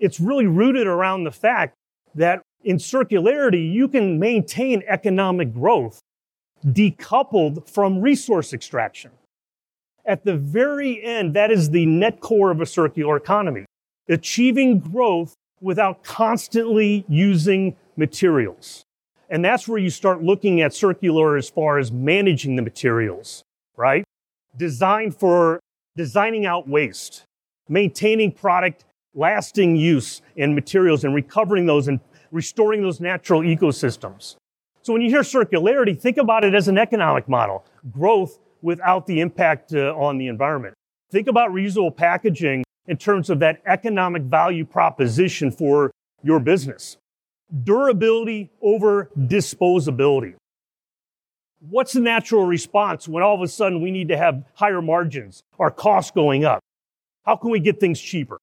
It's 0.00 0.18
really 0.18 0.48
rooted 0.48 0.88
around 0.88 1.22
the 1.22 1.30
fact 1.30 1.76
that 2.16 2.42
in 2.64 2.78
circularity, 2.78 3.72
you 3.72 3.86
can 3.86 4.18
maintain 4.18 4.82
economic 4.88 5.54
growth 5.54 6.00
decoupled 6.66 7.68
from 7.68 8.00
resource 8.00 8.52
extraction. 8.52 9.12
At 10.04 10.24
the 10.24 10.36
very 10.36 11.00
end, 11.00 11.34
that 11.34 11.52
is 11.52 11.70
the 11.70 11.86
net 11.86 12.18
core 12.18 12.50
of 12.50 12.60
a 12.60 12.66
circular 12.66 13.16
economy. 13.16 13.64
Achieving 14.08 14.80
growth 14.80 15.34
without 15.60 16.02
constantly 16.02 17.04
using 17.08 17.76
materials. 17.96 18.82
And 19.30 19.44
that's 19.44 19.68
where 19.68 19.78
you 19.78 19.90
start 19.90 20.22
looking 20.22 20.60
at 20.60 20.74
circular 20.74 21.36
as 21.36 21.48
far 21.48 21.78
as 21.78 21.92
managing 21.92 22.56
the 22.56 22.62
materials, 22.62 23.44
right? 23.76 24.04
Design 24.56 25.12
for 25.12 25.60
designing 25.96 26.46
out 26.46 26.68
waste, 26.68 27.22
maintaining 27.68 28.32
product 28.32 28.84
lasting 29.14 29.76
use 29.76 30.20
in 30.36 30.54
materials 30.54 31.04
and 31.04 31.14
recovering 31.14 31.66
those 31.66 31.88
and 31.88 32.00
restoring 32.32 32.82
those 32.82 33.00
natural 33.00 33.42
ecosystems. 33.42 34.36
So 34.82 34.92
when 34.92 35.02
you 35.02 35.10
hear 35.10 35.22
circularity, 35.22 35.98
think 35.98 36.16
about 36.16 36.44
it 36.44 36.54
as 36.54 36.68
an 36.68 36.78
economic 36.78 37.28
model. 37.28 37.64
Growth 37.92 38.38
without 38.62 39.06
the 39.06 39.20
impact 39.20 39.72
uh, 39.72 39.94
on 39.94 40.18
the 40.18 40.26
environment. 40.26 40.74
Think 41.10 41.28
about 41.28 41.50
reusable 41.50 41.94
packaging 41.94 42.64
in 42.86 42.96
terms 42.96 43.30
of 43.30 43.38
that 43.40 43.62
economic 43.66 44.22
value 44.22 44.64
proposition 44.64 45.50
for 45.50 45.90
your 46.22 46.40
business. 46.40 46.96
Durability 47.64 48.50
over 48.62 49.10
disposability. 49.18 50.34
What's 51.60 51.92
the 51.92 52.00
natural 52.00 52.46
response 52.46 53.06
when 53.06 53.22
all 53.22 53.34
of 53.34 53.42
a 53.42 53.48
sudden 53.48 53.82
we 53.82 53.90
need 53.90 54.08
to 54.08 54.16
have 54.16 54.44
higher 54.54 54.80
margins, 54.80 55.42
our 55.58 55.70
costs 55.70 56.10
going 56.10 56.44
up? 56.44 56.60
How 57.24 57.36
can 57.36 57.50
we 57.50 57.60
get 57.60 57.78
things 57.78 58.00
cheaper? 58.00 58.38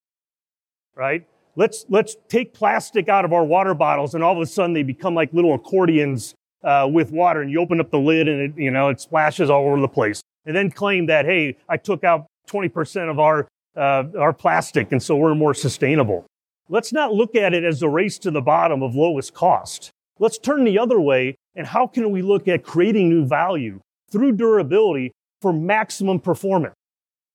Right? 0.96 1.26
Let's, 1.56 1.86
let's 1.90 2.16
take 2.28 2.54
plastic 2.54 3.10
out 3.10 3.26
of 3.26 3.34
our 3.34 3.44
water 3.44 3.74
bottles 3.74 4.14
and 4.14 4.24
all 4.24 4.34
of 4.34 4.42
a 4.42 4.46
sudden 4.46 4.74
they 4.74 4.84
become 4.84 5.16
like 5.16 5.34
little 5.34 5.56
accordions 5.56 6.36
uh, 6.64 6.88
with 6.92 7.12
water 7.12 7.42
and 7.42 7.50
you 7.50 7.60
open 7.60 7.80
up 7.80 7.90
the 7.90 7.98
lid 7.98 8.28
and 8.28 8.42
it, 8.42 8.62
you 8.62 8.70
know, 8.70 8.90
it 8.90 9.02
splashes 9.02 9.50
all 9.50 9.66
over 9.66 9.82
the 9.82 9.88
place. 9.88 10.22
And 10.46 10.56
then 10.56 10.70
claim 10.70 11.08
that, 11.08 11.26
hey, 11.26 11.58
I 11.68 11.78
took 11.78 12.04
out 12.04 12.28
20% 12.50 13.10
of 13.10 13.20
our, 13.20 13.48
uh, 13.76 14.04
our 14.20 14.34
plastic 14.34 14.92
and 14.92 15.02
so 15.02 15.16
we're 15.16 15.34
more 15.34 15.56
sustainable. 15.56 16.26
Let's 16.70 16.92
not 16.92 17.14
look 17.14 17.36
at 17.36 17.54
it 17.54 17.64
as 17.64 17.82
a 17.82 17.90
race 17.90 18.18
to 18.20 18.32
the 18.32 18.42
bottom 18.42 18.84
of 18.84 18.96
lowest 18.96 19.34
cost. 19.34 19.92
Let's 20.20 20.38
turn 20.38 20.64
the 20.64 20.80
other 20.80 21.00
way 21.00 21.36
and 21.56 21.66
how 21.66 21.88
can 21.88 22.12
we 22.12 22.22
look 22.22 22.48
at 22.48 22.64
creating 22.64 23.10
new 23.10 23.26
value 23.26 23.80
through 24.12 24.34
durability 24.34 25.12
for 25.42 25.54
maximum 25.54 26.20
performance? 26.20 26.76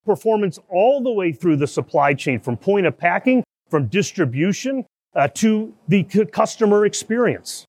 Performance 0.05 0.59
all 0.69 1.01
the 1.01 1.11
way 1.11 1.31
through 1.31 1.57
the 1.57 1.67
supply 1.67 2.13
chain 2.13 2.39
from 2.39 2.57
point 2.57 2.85
of 2.85 2.97
packing, 2.97 3.43
from 3.69 3.87
distribution 3.87 4.85
uh, 5.15 5.27
to 5.29 5.73
the 5.87 6.03
customer 6.31 6.85
experience 6.85 7.65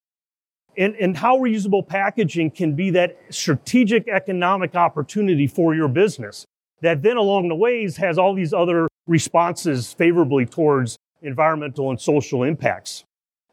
and, 0.77 0.95
and 0.97 1.17
how 1.17 1.39
reusable 1.39 1.87
packaging 1.87 2.51
can 2.51 2.75
be 2.75 2.91
that 2.91 3.17
strategic 3.31 4.09
economic 4.09 4.75
opportunity 4.75 5.47
for 5.47 5.75
your 5.75 5.89
business 5.89 6.45
that 6.81 7.03
then 7.03 7.17
along 7.17 7.49
the 7.49 7.55
ways 7.55 7.97
has 7.97 8.19
all 8.19 8.35
these 8.35 8.53
other 8.53 8.89
responses 9.07 9.93
favorably 9.93 10.45
towards 10.45 10.97
environmental 11.25 11.91
and 11.91 12.01
social 12.01 12.43
impacts. 12.43 13.05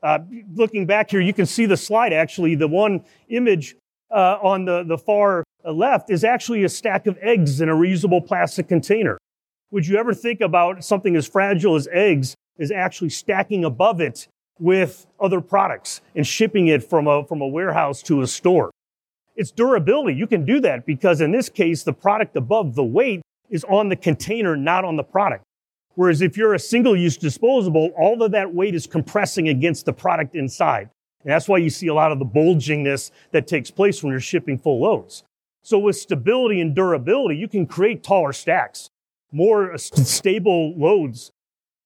Uh, 0.04 0.20
looking 0.54 0.86
back 0.86 1.10
here, 1.10 1.22
you 1.22 1.34
can 1.34 1.46
see 1.46 1.66
the 1.66 1.78
slide 1.78 2.14
actually. 2.14 2.56
The 2.56 2.68
one 2.68 3.04
image 3.30 3.76
uh, 4.10 4.38
on 4.42 4.66
the, 4.66 4.84
the 4.84 4.98
far 4.98 5.44
left 5.64 6.10
is 6.10 6.24
actually 6.24 6.64
a 6.64 6.70
stack 6.70 7.08
of 7.08 7.18
eggs 7.22 7.62
in 7.62 7.70
a 7.70 7.74
reusable 7.74 8.26
plastic 8.26 8.68
container. 8.68 9.18
Would 9.72 9.88
you 9.88 9.98
ever 9.98 10.14
think 10.14 10.42
about 10.42 10.84
something 10.84 11.16
as 11.16 11.28
fragile 11.28 11.76
as 11.76 11.88
eggs 11.92 12.36
is 12.58 12.72
actually 12.72 13.10
stacking 13.10 13.64
above 13.64 14.02
it 14.02 14.28
with 14.62 15.08
other 15.20 15.42
products 15.42 16.02
and 16.16 16.26
shipping 16.26 16.68
it 16.68 16.84
from 16.84 17.08
a, 17.08 17.26
from 17.26 17.42
a 17.42 17.48
warehouse 17.48 18.04
to 18.04 18.22
a 18.22 18.28
store. 18.28 18.70
It's 19.36 19.50
durability. 19.50 20.16
You 20.16 20.28
can 20.28 20.46
do 20.46 20.60
that 20.62 20.86
because 20.86 21.20
in 21.20 21.32
this 21.32 21.50
case, 21.50 21.84
the 21.84 21.94
product 21.94 22.36
above 22.36 22.76
the 22.76 22.84
weight 22.84 23.22
is 23.50 23.64
on 23.64 23.90
the 23.90 23.96
container, 23.96 24.56
not 24.56 24.86
on 24.86 24.98
the 24.98 25.04
product. 25.04 25.44
Whereas 25.96 26.22
if 26.22 26.38
you're 26.38 26.54
a 26.54 26.60
single 26.60 26.96
use 26.96 27.18
disposable, 27.18 27.92
all 27.98 28.22
of 28.24 28.32
that 28.32 28.54
weight 28.54 28.76
is 28.76 28.88
compressing 28.88 29.50
against 29.50 29.86
the 29.86 29.94
product 29.94 30.36
inside. 30.36 30.90
And 31.24 31.32
that's 31.32 31.48
why 31.48 31.58
you 31.58 31.70
see 31.70 31.88
a 31.88 31.94
lot 31.94 32.12
of 32.12 32.20
the 32.20 32.26
bulgingness 32.26 33.12
that 33.32 33.48
takes 33.48 33.70
place 33.70 34.02
when 34.02 34.12
you're 34.12 34.20
shipping 34.20 34.58
full 34.58 34.82
loads. 34.82 35.24
So 35.64 35.78
with 35.78 35.96
stability 35.96 36.62
and 36.62 36.74
durability, 36.74 37.36
you 37.36 37.48
can 37.48 37.68
create 37.68 38.04
taller 38.04 38.34
stacks, 38.34 38.90
more 39.32 39.78
stable 39.78 40.76
loads 40.78 41.32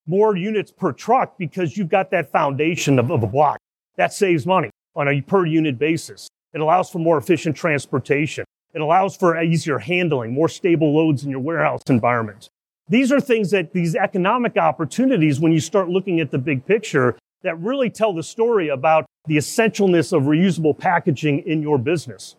more 0.07 0.35
units 0.35 0.71
per 0.71 0.91
truck 0.91 1.37
because 1.37 1.77
you've 1.77 1.89
got 1.89 2.11
that 2.11 2.31
foundation 2.31 2.99
of, 2.99 3.11
of 3.11 3.23
a 3.23 3.27
block. 3.27 3.57
That 3.97 4.13
saves 4.13 4.45
money 4.45 4.69
on 4.95 5.07
a 5.07 5.21
per 5.21 5.45
unit 5.45 5.79
basis. 5.79 6.27
It 6.53 6.61
allows 6.61 6.89
for 6.89 6.99
more 6.99 7.17
efficient 7.17 7.55
transportation. 7.55 8.45
It 8.73 8.81
allows 8.81 9.15
for 9.15 9.41
easier 9.41 9.79
handling, 9.79 10.33
more 10.33 10.49
stable 10.49 10.95
loads 10.95 11.23
in 11.23 11.31
your 11.31 11.39
warehouse 11.39 11.81
environment. 11.87 12.49
These 12.87 13.11
are 13.11 13.19
things 13.19 13.51
that 13.51 13.73
these 13.73 13.95
economic 13.95 14.57
opportunities, 14.57 15.39
when 15.39 15.51
you 15.51 15.59
start 15.59 15.89
looking 15.89 16.19
at 16.19 16.31
the 16.31 16.37
big 16.37 16.65
picture, 16.65 17.17
that 17.41 17.59
really 17.59 17.89
tell 17.89 18.13
the 18.13 18.23
story 18.23 18.69
about 18.69 19.05
the 19.27 19.37
essentialness 19.37 20.13
of 20.13 20.23
reusable 20.23 20.77
packaging 20.77 21.39
in 21.47 21.61
your 21.61 21.77
business. 21.77 22.35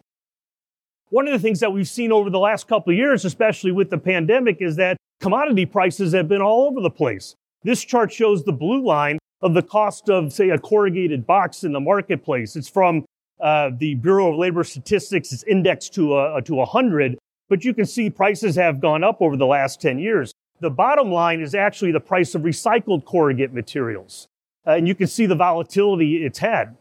One 1.11 1.27
of 1.27 1.33
the 1.33 1.39
things 1.39 1.61
that 1.61 1.73
we've 1.73 1.89
seen 1.89 2.13
over 2.13 2.31
the 2.31 2.39
last 2.39 2.69
couple 2.69 2.93
of 2.93 2.97
years, 2.97 3.25
especially 3.25 3.73
with 3.73 3.91
the 3.91 3.99
pandemic, 3.99 4.59
is 4.61 4.77
that 4.77 4.97
commodity 5.21 5.67
prices 5.67 6.13
have 6.13 6.29
been 6.29 6.43
all 6.43 6.67
over 6.67 6.81
the 6.81 6.91
place. 6.91 7.35
This 7.63 7.85
chart 7.85 8.13
shows 8.13 8.45
the 8.45 8.53
blue 8.53 8.85
line 8.85 9.19
of 9.43 9.55
the 9.55 9.63
cost 9.63 10.09
of, 10.09 10.33
say, 10.33 10.51
a 10.51 10.59
corrugated 10.59 11.27
box 11.27 11.65
in 11.65 11.73
the 11.73 11.81
marketplace. 11.81 12.57
It's 12.57 12.69
from 12.69 13.05
uh, 13.41 13.71
the 13.77 13.95
Bureau 13.97 14.33
of 14.33 14.39
Labor 14.39 14.65
Statistics. 14.65 15.33
It's 15.33 15.43
indexed 15.45 15.95
to 15.95 16.19
a, 16.19 16.43
to 16.43 16.55
100, 16.55 17.19
but 17.49 17.65
you 17.65 17.75
can 17.75 17.87
see 17.87 18.11
prices 18.11 18.57
have 18.57 18.81
gone 18.81 19.05
up 19.05 19.19
over 19.21 19.37
the 19.37 19.47
last 19.47 19.81
10 19.81 19.99
years. 19.99 20.33
The 20.61 20.71
bottom 20.71 21.11
line 21.12 21.40
is 21.40 21.55
actually 21.55 21.92
the 21.92 22.01
price 22.01 22.35
of 22.35 22.42
recycled 22.42 23.05
corrugate 23.05 23.53
materials. 23.53 24.29
Uh, 24.66 24.73
and 24.73 24.88
you 24.88 24.95
can 24.95 25.07
see 25.07 25.27
the 25.27 25.35
volatility 25.35 26.25
it's 26.25 26.38
had. 26.38 26.77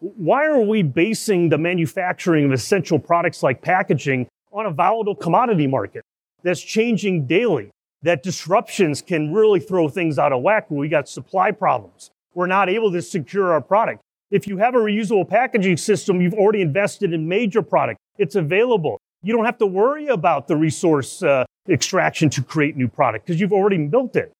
Why 0.00 0.46
are 0.46 0.60
we 0.60 0.82
basing 0.82 1.48
the 1.48 1.58
manufacturing 1.58 2.44
of 2.44 2.52
essential 2.52 2.98
products 2.98 3.42
like 3.42 3.62
packaging 3.62 4.26
on 4.52 4.66
a 4.66 4.70
volatile 4.70 5.14
commodity 5.14 5.66
market 5.66 6.04
that's 6.42 6.60
changing 6.60 7.26
daily? 7.26 7.70
that 8.02 8.22
disruptions 8.22 9.00
can 9.00 9.32
really 9.32 9.60
throw 9.60 9.88
things 9.88 10.18
out 10.18 10.32
of 10.32 10.42
whack 10.42 10.70
when 10.70 10.78
we 10.78 10.88
got 10.88 11.08
supply 11.08 11.50
problems. 11.50 12.10
We're 12.34 12.46
not 12.46 12.68
able 12.68 12.92
to 12.92 13.02
secure 13.02 13.52
our 13.52 13.60
product. 13.60 14.00
If 14.30 14.46
you 14.46 14.58
have 14.58 14.74
a 14.74 14.78
reusable 14.78 15.28
packaging 15.28 15.76
system, 15.76 16.20
you've 16.20 16.34
already 16.34 16.62
invested 16.62 17.12
in 17.12 17.28
major 17.28 17.62
product. 17.62 17.98
It's 18.18 18.34
available. 18.34 18.98
You 19.22 19.34
don't 19.34 19.44
have 19.44 19.58
to 19.58 19.66
worry 19.66 20.08
about 20.08 20.48
the 20.48 20.56
resource 20.56 21.22
uh, 21.22 21.44
extraction 21.68 22.28
to 22.30 22.42
create 22.42 22.76
new 22.76 22.88
product 22.88 23.26
because 23.26 23.40
you've 23.40 23.52
already 23.52 23.78
built 23.86 24.16
it. 24.16 24.32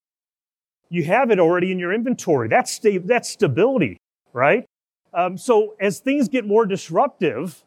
You 0.88 1.04
have 1.04 1.30
it 1.30 1.38
already 1.38 1.72
in 1.72 1.78
your 1.78 1.92
inventory. 1.92 2.48
That's, 2.48 2.72
sta- 2.72 2.98
that's 2.98 3.28
stability, 3.28 3.96
right? 4.32 4.66
Um, 5.14 5.38
so 5.38 5.74
as 5.80 6.00
things 6.00 6.28
get 6.28 6.46
more 6.46 6.66
disruptive, 6.66 7.62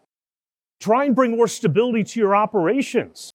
try 0.79 1.05
and 1.05 1.15
bring 1.15 1.35
more 1.35 1.47
stability 1.47 2.03
to 2.03 2.19
your 2.19 2.35
operations. 2.35 3.31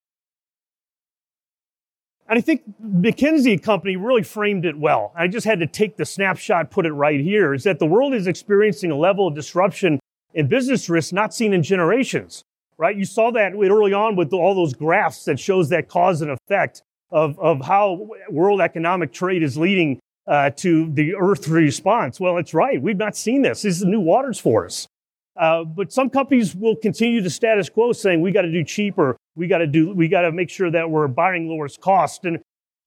And 2.28 2.38
I 2.38 2.42
think 2.42 2.62
McKinsey 2.80 3.61
Company 3.61 3.96
really 3.96 4.22
framed 4.22 4.64
it 4.64 4.78
well. 4.78 5.12
I 5.16 5.26
just 5.26 5.44
had 5.44 5.59
to 5.61 5.66
take 5.66 5.96
the 5.96 6.04
snapshot, 6.04 6.70
put 6.70 6.87
it 6.87 6.92
right 6.92 7.20
here, 7.20 7.52
is 7.52 7.64
that 7.64 7.80
the 7.80 7.87
world 7.87 8.14
is 8.14 8.28
experiencing 8.28 8.92
a 8.92 8.96
level 8.96 9.26
of 9.26 9.35
disruption 9.35 9.98
and 10.33 10.48
business 10.48 10.88
risk 10.88 11.12
not 11.12 11.35
seen 11.35 11.52
in 11.52 11.64
generations, 11.64 12.44
right? 12.80 12.96
You 12.96 13.04
saw 13.04 13.30
that 13.32 13.52
early 13.52 13.92
on 13.92 14.16
with 14.16 14.32
all 14.32 14.54
those 14.54 14.72
graphs 14.72 15.26
that 15.26 15.38
shows 15.38 15.68
that 15.68 15.86
cause 15.86 16.22
and 16.22 16.30
effect 16.30 16.82
of, 17.10 17.38
of 17.38 17.60
how 17.60 18.08
world 18.30 18.62
economic 18.62 19.12
trade 19.12 19.42
is 19.42 19.58
leading 19.58 20.00
uh, 20.26 20.48
to 20.50 20.90
the 20.94 21.14
Earth 21.14 21.46
response. 21.46 22.18
Well, 22.18 22.38
it's 22.38 22.54
right. 22.54 22.80
We've 22.80 22.96
not 22.96 23.16
seen 23.16 23.42
this. 23.42 23.62
This 23.62 23.76
is 23.76 23.84
new 23.84 24.00
waters 24.00 24.40
for 24.40 24.64
us. 24.64 24.88
Uh, 25.36 25.64
but 25.64 25.92
some 25.92 26.08
companies 26.08 26.54
will 26.56 26.74
continue 26.74 27.20
the 27.20 27.28
status 27.28 27.68
quo, 27.68 27.92
saying 27.92 28.22
we 28.22 28.32
got 28.32 28.42
to 28.42 28.52
do 28.52 28.64
cheaper. 28.64 29.14
We 29.36 29.46
got 29.46 29.58
to 29.58 29.66
do. 29.66 29.92
We 29.92 30.08
got 30.08 30.22
to 30.22 30.32
make 30.32 30.48
sure 30.48 30.70
that 30.70 30.90
we're 30.90 31.06
buying 31.06 31.50
lowest 31.50 31.82
cost. 31.82 32.24
And 32.24 32.38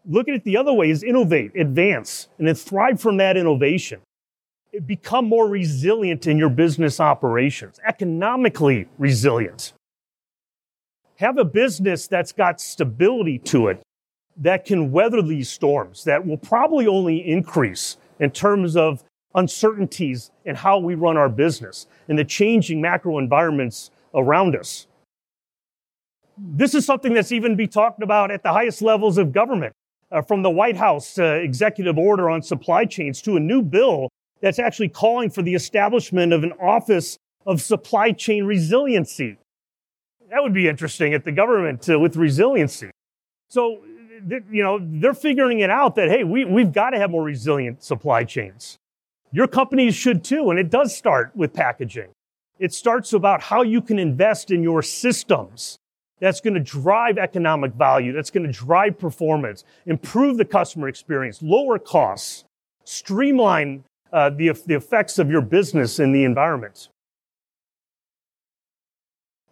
looking 0.07 0.33
at 0.33 0.39
it 0.39 0.43
the 0.43 0.57
other 0.57 0.73
way 0.73 0.89
is 0.89 1.03
innovate, 1.03 1.55
advance, 1.55 2.29
and 2.39 2.47
then 2.47 2.55
thrive 2.55 2.99
from 2.99 3.17
that 3.17 3.37
innovation. 3.37 4.01
Become 4.87 5.29
more 5.29 5.47
resilient 5.47 6.25
in 6.25 6.39
your 6.39 6.49
business 6.49 6.99
operations, 6.99 7.79
economically 7.85 8.87
resilient. 8.97 9.73
Have 11.23 11.37
a 11.37 11.45
business 11.45 12.05
that's 12.07 12.33
got 12.33 12.59
stability 12.59 13.39
to 13.39 13.69
it, 13.69 13.81
that 14.35 14.65
can 14.65 14.91
weather 14.91 15.21
these 15.21 15.49
storms, 15.49 16.03
that 16.03 16.27
will 16.27 16.35
probably 16.35 16.85
only 16.85 17.25
increase 17.25 17.95
in 18.19 18.29
terms 18.29 18.75
of 18.75 19.05
uncertainties 19.33 20.31
in 20.43 20.55
how 20.55 20.79
we 20.79 20.95
run 20.95 21.15
our 21.15 21.29
business 21.29 21.87
and 22.09 22.19
the 22.19 22.25
changing 22.25 22.81
macro 22.81 23.19
environments 23.19 23.89
around 24.13 24.53
us. 24.53 24.87
This 26.37 26.75
is 26.75 26.85
something 26.85 27.13
that's 27.13 27.31
even 27.31 27.55
be 27.55 27.67
talked 27.67 28.03
about 28.03 28.29
at 28.29 28.43
the 28.43 28.51
highest 28.51 28.81
levels 28.81 29.17
of 29.17 29.31
government, 29.31 29.73
uh, 30.11 30.21
from 30.23 30.41
the 30.41 30.49
White 30.49 30.75
House 30.75 31.17
uh, 31.17 31.39
executive 31.41 31.97
order 31.97 32.29
on 32.29 32.41
supply 32.41 32.83
chains 32.83 33.21
to 33.21 33.37
a 33.37 33.39
new 33.39 33.61
bill 33.61 34.09
that's 34.41 34.59
actually 34.59 34.89
calling 34.89 35.29
for 35.29 35.41
the 35.41 35.55
establishment 35.55 36.33
of 36.33 36.43
an 36.43 36.51
office 36.61 37.17
of 37.45 37.61
supply 37.61 38.11
chain 38.11 38.43
resiliency. 38.43 39.37
That 40.33 40.41
would 40.41 40.53
be 40.53 40.67
interesting 40.67 41.13
at 41.13 41.25
the 41.25 41.31
government 41.31 41.87
uh, 41.87 41.99
with 41.99 42.15
resiliency. 42.15 42.89
So, 43.49 43.83
you 44.27 44.63
know, 44.63 44.79
they're 44.81 45.13
figuring 45.13 45.59
it 45.59 45.69
out 45.69 45.93
that, 45.93 46.09
hey, 46.09 46.23
we, 46.23 46.43
we've 46.43 46.73
got 46.73 46.89
to 46.89 46.97
have 46.97 47.11
more 47.11 47.21
resilient 47.21 47.83
supply 47.83 48.23
chains. 48.23 48.79
Your 49.31 49.47
companies 49.47 49.93
should 49.93 50.23
too, 50.23 50.49
and 50.49 50.57
it 50.57 50.71
does 50.71 50.97
start 50.97 51.35
with 51.35 51.53
packaging. 51.53 52.09
It 52.57 52.73
starts 52.73 53.13
about 53.13 53.43
how 53.43 53.61
you 53.61 53.79
can 53.79 53.99
invest 53.99 54.49
in 54.49 54.63
your 54.63 54.81
systems 54.81 55.77
that's 56.19 56.41
going 56.41 56.55
to 56.55 56.59
drive 56.59 57.19
economic 57.19 57.73
value, 57.73 58.11
that's 58.11 58.31
going 58.31 58.47
to 58.47 58.51
drive 58.51 58.97
performance, 58.97 59.63
improve 59.85 60.37
the 60.37 60.45
customer 60.45 60.87
experience, 60.87 61.43
lower 61.43 61.77
costs, 61.77 62.43
streamline 62.85 63.83
uh, 64.11 64.31
the, 64.31 64.49
the 64.65 64.73
effects 64.73 65.19
of 65.19 65.29
your 65.29 65.41
business 65.41 65.99
in 65.99 66.11
the 66.11 66.23
environment. 66.23 66.89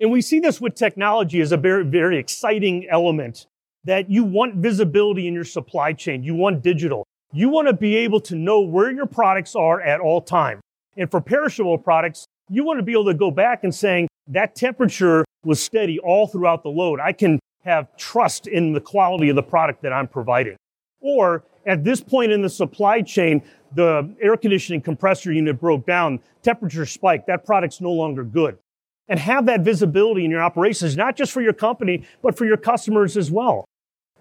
And 0.01 0.09
we 0.11 0.21
see 0.23 0.39
this 0.39 0.59
with 0.59 0.73
technology 0.73 1.41
as 1.41 1.51
a 1.51 1.57
very, 1.57 1.85
very 1.85 2.17
exciting 2.17 2.87
element 2.89 3.45
that 3.83 4.09
you 4.09 4.23
want 4.23 4.55
visibility 4.55 5.27
in 5.27 5.33
your 5.35 5.43
supply 5.43 5.93
chain. 5.93 6.23
You 6.23 6.33
want 6.33 6.63
digital. 6.63 7.05
You 7.31 7.49
want 7.49 7.67
to 7.67 7.73
be 7.73 7.95
able 7.97 8.19
to 8.21 8.35
know 8.35 8.61
where 8.61 8.91
your 8.91 9.05
products 9.05 9.55
are 9.55 9.79
at 9.79 10.01
all 10.01 10.19
time. 10.19 10.59
And 10.97 11.09
for 11.09 11.21
perishable 11.21 11.77
products, 11.77 12.25
you 12.49 12.63
want 12.63 12.79
to 12.79 12.83
be 12.83 12.93
able 12.93 13.05
to 13.05 13.13
go 13.13 13.29
back 13.29 13.63
and 13.63 13.73
saying 13.73 14.07
that 14.27 14.55
temperature 14.55 15.23
was 15.45 15.61
steady 15.61 15.99
all 15.99 16.25
throughout 16.25 16.63
the 16.63 16.69
load. 16.69 16.99
I 16.99 17.13
can 17.13 17.39
have 17.63 17.95
trust 17.95 18.47
in 18.47 18.73
the 18.73 18.81
quality 18.81 19.29
of 19.29 19.35
the 19.35 19.43
product 19.43 19.83
that 19.83 19.93
I'm 19.93 20.07
providing. 20.07 20.57
Or 20.99 21.43
at 21.67 21.83
this 21.83 22.01
point 22.01 22.31
in 22.31 22.41
the 22.41 22.49
supply 22.49 23.03
chain, 23.03 23.43
the 23.75 24.13
air 24.19 24.35
conditioning 24.35 24.81
compressor 24.81 25.31
unit 25.31 25.59
broke 25.59 25.85
down, 25.85 26.19
temperature 26.41 26.87
spiked, 26.87 27.27
that 27.27 27.45
product's 27.45 27.81
no 27.81 27.91
longer 27.91 28.23
good. 28.23 28.57
And 29.11 29.19
have 29.19 29.45
that 29.47 29.59
visibility 29.59 30.23
in 30.23 30.31
your 30.31 30.41
operations, 30.41 30.95
not 30.95 31.17
just 31.17 31.33
for 31.33 31.41
your 31.41 31.51
company, 31.51 32.05
but 32.21 32.37
for 32.37 32.45
your 32.45 32.55
customers 32.55 33.17
as 33.17 33.29
well. 33.29 33.65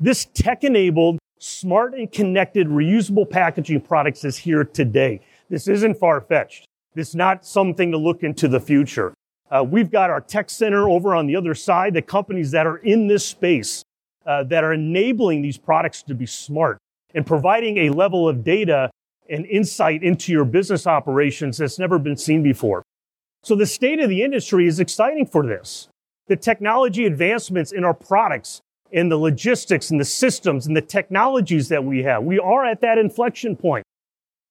This 0.00 0.24
tech 0.34 0.64
enabled 0.64 1.20
smart 1.38 1.94
and 1.94 2.10
connected 2.10 2.66
reusable 2.66 3.30
packaging 3.30 3.82
products 3.82 4.24
is 4.24 4.36
here 4.36 4.64
today. 4.64 5.20
This 5.48 5.68
isn't 5.68 5.94
far 5.94 6.20
fetched. 6.20 6.66
This 6.96 7.10
is 7.10 7.14
not 7.14 7.46
something 7.46 7.92
to 7.92 7.96
look 7.98 8.24
into 8.24 8.48
the 8.48 8.58
future. 8.58 9.14
Uh, 9.48 9.62
we've 9.62 9.92
got 9.92 10.10
our 10.10 10.20
tech 10.20 10.50
center 10.50 10.88
over 10.88 11.14
on 11.14 11.28
the 11.28 11.36
other 11.36 11.54
side, 11.54 11.94
the 11.94 12.02
companies 12.02 12.50
that 12.50 12.66
are 12.66 12.78
in 12.78 13.06
this 13.06 13.24
space 13.24 13.84
uh, 14.26 14.42
that 14.42 14.64
are 14.64 14.72
enabling 14.72 15.40
these 15.40 15.56
products 15.56 16.02
to 16.02 16.16
be 16.16 16.26
smart 16.26 16.78
and 17.14 17.24
providing 17.24 17.78
a 17.78 17.90
level 17.90 18.28
of 18.28 18.42
data 18.42 18.90
and 19.28 19.46
insight 19.46 20.02
into 20.02 20.32
your 20.32 20.44
business 20.44 20.88
operations 20.88 21.58
that's 21.58 21.78
never 21.78 21.96
been 21.96 22.16
seen 22.16 22.42
before. 22.42 22.82
So 23.42 23.54
the 23.54 23.66
state 23.66 24.00
of 24.00 24.08
the 24.08 24.22
industry 24.22 24.66
is 24.66 24.80
exciting 24.80 25.26
for 25.26 25.46
this. 25.46 25.88
The 26.28 26.36
technology 26.36 27.06
advancements 27.06 27.72
in 27.72 27.84
our 27.84 27.94
products 27.94 28.60
and 28.92 29.10
the 29.10 29.16
logistics 29.16 29.90
and 29.90 30.00
the 30.00 30.04
systems 30.04 30.66
and 30.66 30.76
the 30.76 30.82
technologies 30.82 31.68
that 31.68 31.84
we 31.84 32.02
have. 32.02 32.22
We 32.22 32.38
are 32.38 32.64
at 32.64 32.80
that 32.82 32.98
inflection 32.98 33.56
point 33.56 33.84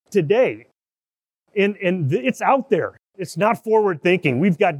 today. 0.09 0.67
And, 1.55 1.75
and 1.77 2.11
it's 2.13 2.41
out 2.41 2.69
there. 2.69 2.97
It's 3.17 3.37
not 3.37 3.63
forward 3.63 4.01
thinking. 4.01 4.39
We've 4.39 4.57
got 4.57 4.75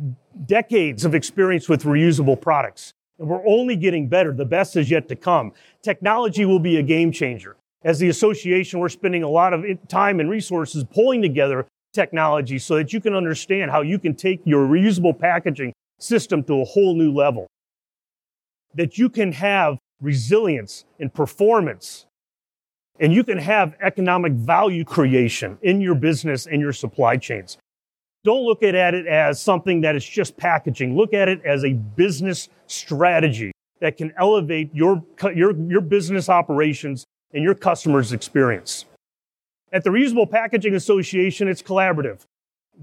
decades 0.48 1.04
of 1.04 1.14
experience 1.14 1.68
with 1.68 1.84
reusable 1.84 2.40
products, 2.40 2.94
and 3.18 3.28
we're 3.28 3.46
only 3.46 3.76
getting 3.76 4.08
better. 4.08 4.32
The 4.32 4.46
best 4.46 4.78
is 4.78 4.90
yet 4.90 5.10
to 5.10 5.16
come. 5.16 5.52
Technology 5.82 6.46
will 6.46 6.60
be 6.60 6.78
a 6.78 6.84
game 6.84 7.12
changer. 7.12 7.58
As 7.84 8.00
the 8.00 8.10
association, 8.10 8.80
we're 8.80 8.90
spending 8.90 9.24
a 9.24 9.30
lot 9.30 9.54
of 9.54 9.66
time 9.88 10.20
and 10.20 10.30
resources 10.30 10.86
pulling 10.86 11.22
together 11.22 11.66
technology 11.94 12.60
so 12.60 12.76
that 12.76 12.94
you 12.94 13.02
can 13.02 13.14
understand 13.14 13.72
how 13.72 13.82
you 13.82 14.00
can 14.00 14.16
take 14.16 14.42
your 14.46 14.68
reusable 14.68 15.18
packaging 15.18 15.74
system 16.00 16.44
to 16.44 16.62
a 16.62 16.66
whole 16.66 16.96
new 16.96 17.12
level 17.12 17.48
that 18.76 18.98
you 18.98 19.10
can 19.10 19.32
have 19.32 19.78
resilience 20.02 20.86
and 21.00 21.14
performance 21.14 22.06
and 23.00 23.14
you 23.14 23.24
can 23.24 23.38
have 23.38 23.76
economic 23.82 24.34
value 24.34 24.84
creation 24.84 25.58
in 25.62 25.82
your 25.82 25.96
business 25.96 26.46
and 26.46 26.62
your 26.62 26.74
supply 26.74 27.18
chains. 27.18 27.58
Don't 28.24 28.44
look 28.44 28.62
at 28.64 28.76
it 28.76 29.08
as 29.08 29.42
something 29.42 29.82
that 29.82 29.96
is 29.96 30.06
just 30.06 30.36
packaging. 30.36 30.98
Look 30.98 31.14
at 31.14 31.30
it 31.30 31.44
as 31.46 31.64
a 31.64 31.74
business 31.74 32.50
strategy 32.68 33.54
that 33.80 33.96
can 33.96 34.14
elevate 34.18 34.70
your, 34.74 35.04
your, 35.34 35.56
your 35.56 35.82
business 35.82 36.28
operations 36.28 37.06
and 37.34 37.44
your 37.44 37.56
customers' 37.56 38.12
experience. 38.12 38.86
At 39.72 39.84
the 39.84 39.92
Reusable 39.92 40.30
Packaging 40.30 40.74
Association, 40.74 41.48
it's 41.48 41.62
collaborative. 41.62 42.26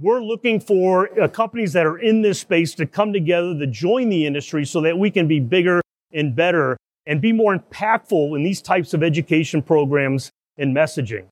We're 0.00 0.22
looking 0.22 0.60
for 0.60 1.20
uh, 1.20 1.26
companies 1.26 1.72
that 1.72 1.84
are 1.84 1.98
in 1.98 2.22
this 2.22 2.38
space 2.38 2.74
to 2.74 2.86
come 2.86 3.12
together 3.12 3.58
to 3.58 3.66
join 3.66 4.08
the 4.08 4.24
industry 4.24 4.64
so 4.64 4.80
that 4.82 4.96
we 4.96 5.10
can 5.10 5.26
be 5.26 5.40
bigger 5.40 5.80
and 6.12 6.36
better 6.36 6.76
and 7.04 7.20
be 7.20 7.32
more 7.32 7.58
impactful 7.58 8.36
in 8.36 8.44
these 8.44 8.62
types 8.62 8.94
of 8.94 9.02
education 9.02 9.62
programs 9.62 10.30
and 10.58 10.76
messaging. 10.76 11.26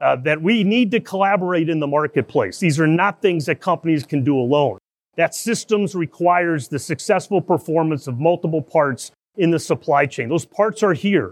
Uh, 0.00 0.16
that 0.16 0.42
we 0.42 0.64
need 0.64 0.90
to 0.90 1.00
collaborate 1.00 1.68
in 1.68 1.78
the 1.78 1.86
marketplace. 1.86 2.58
These 2.58 2.80
are 2.80 2.86
not 2.86 3.22
things 3.22 3.46
that 3.46 3.60
companies 3.60 4.04
can 4.04 4.24
do 4.24 4.38
alone. 4.38 4.78
That 5.16 5.34
systems 5.34 5.94
requires 5.94 6.68
the 6.68 6.78
successful 6.78 7.40
performance 7.40 8.06
of 8.06 8.18
multiple 8.18 8.62
parts 8.62 9.12
in 9.36 9.50
the 9.50 9.58
supply 9.58 10.06
chain. 10.06 10.28
Those 10.28 10.46
parts 10.46 10.82
are 10.82 10.94
here. 10.94 11.30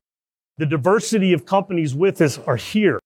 The 0.58 0.66
diversity 0.66 1.32
of 1.32 1.44
companies 1.44 1.94
with 1.94 2.20
us 2.20 2.38
are 2.38 2.56
here. 2.56 3.00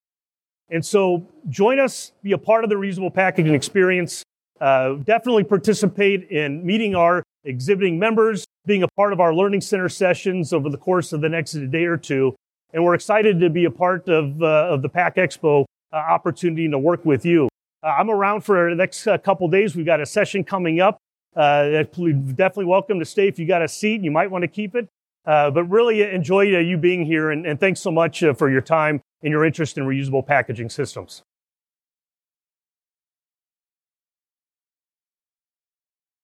And 0.73 0.85
so 0.85 1.27
join 1.51 1.79
us, 1.79 2.13
be 2.23 2.33
a 2.33 2.39
part 2.39 2.65
of 2.65 2.71
the 2.71 2.77
reusable 2.77 3.13
packaging 3.13 3.55
experience. 3.55 4.25
Uh, 4.59 4.95
definitely 4.95 5.45
participate 5.45 6.31
in 6.31 6.65
meeting 6.65 6.95
our 6.95 7.23
exhibiting 7.45 7.99
members, 7.99 8.47
being 8.65 8.83
a 8.83 8.89
part 8.97 9.13
of 9.13 9.21
our 9.21 9.35
Learning 9.35 9.61
Center 9.61 9.91
sessions 9.91 10.53
over 10.53 10.71
the 10.71 10.79
course 10.79 11.13
of 11.13 11.21
the 11.21 11.29
next 11.29 11.53
day 11.71 11.85
or 11.85 11.99
two. 11.99 12.35
And 12.73 12.83
we're 12.83 12.95
excited 12.95 13.39
to 13.41 13.51
be 13.51 13.67
a 13.67 13.71
part 13.71 14.09
of, 14.09 14.43
uh, 14.43 14.69
of 14.71 14.81
the 14.81 14.89
PACK 14.89 15.17
Expo 15.17 15.67
uh, 15.93 15.97
opportunity 15.97 16.71
to 16.71 16.79
work 16.79 17.05
with 17.05 17.27
you. 17.27 17.49
Uh, 17.83 17.89
I'm 17.89 18.09
around 18.09 18.41
for 18.41 18.71
the 18.71 18.77
next 18.77 19.07
uh, 19.07 19.19
couple 19.19 19.47
days. 19.49 19.77
We've 19.77 19.85
got 19.85 20.01
a 20.01 20.07
session 20.07 20.43
coming 20.43 20.81
up. 20.81 20.97
Uh, 21.37 21.83
definitely 21.83 22.65
welcome 22.65 22.99
to 22.99 23.05
stay 23.05 23.29
if 23.29 23.39
you 23.39 23.47
got 23.47 23.61
a 23.61 23.69
seat. 23.69 23.97
And 23.97 24.05
you 24.07 24.11
might 24.11 24.31
want 24.31 24.43
to 24.43 24.49
keep 24.49 24.75
it. 24.75 24.89
Uh, 25.25 25.51
but 25.51 25.65
really 25.65 26.05
uh, 26.05 26.09
enjoy 26.09 26.55
uh, 26.55 26.59
you 26.59 26.77
being 26.77 27.05
here 27.05 27.31
and, 27.31 27.47
and 27.47 27.61
thanks 27.61 27.81
so 27.81 27.91
much 27.91 28.25
for 28.37 28.51
your 28.51 28.61
time 28.61 29.01
and 29.23 29.31
your 29.31 29.45
interest 29.45 29.79
in 29.79 29.85
reusable 29.85 30.27
packaging 30.27 30.69
systems. 30.69 31.23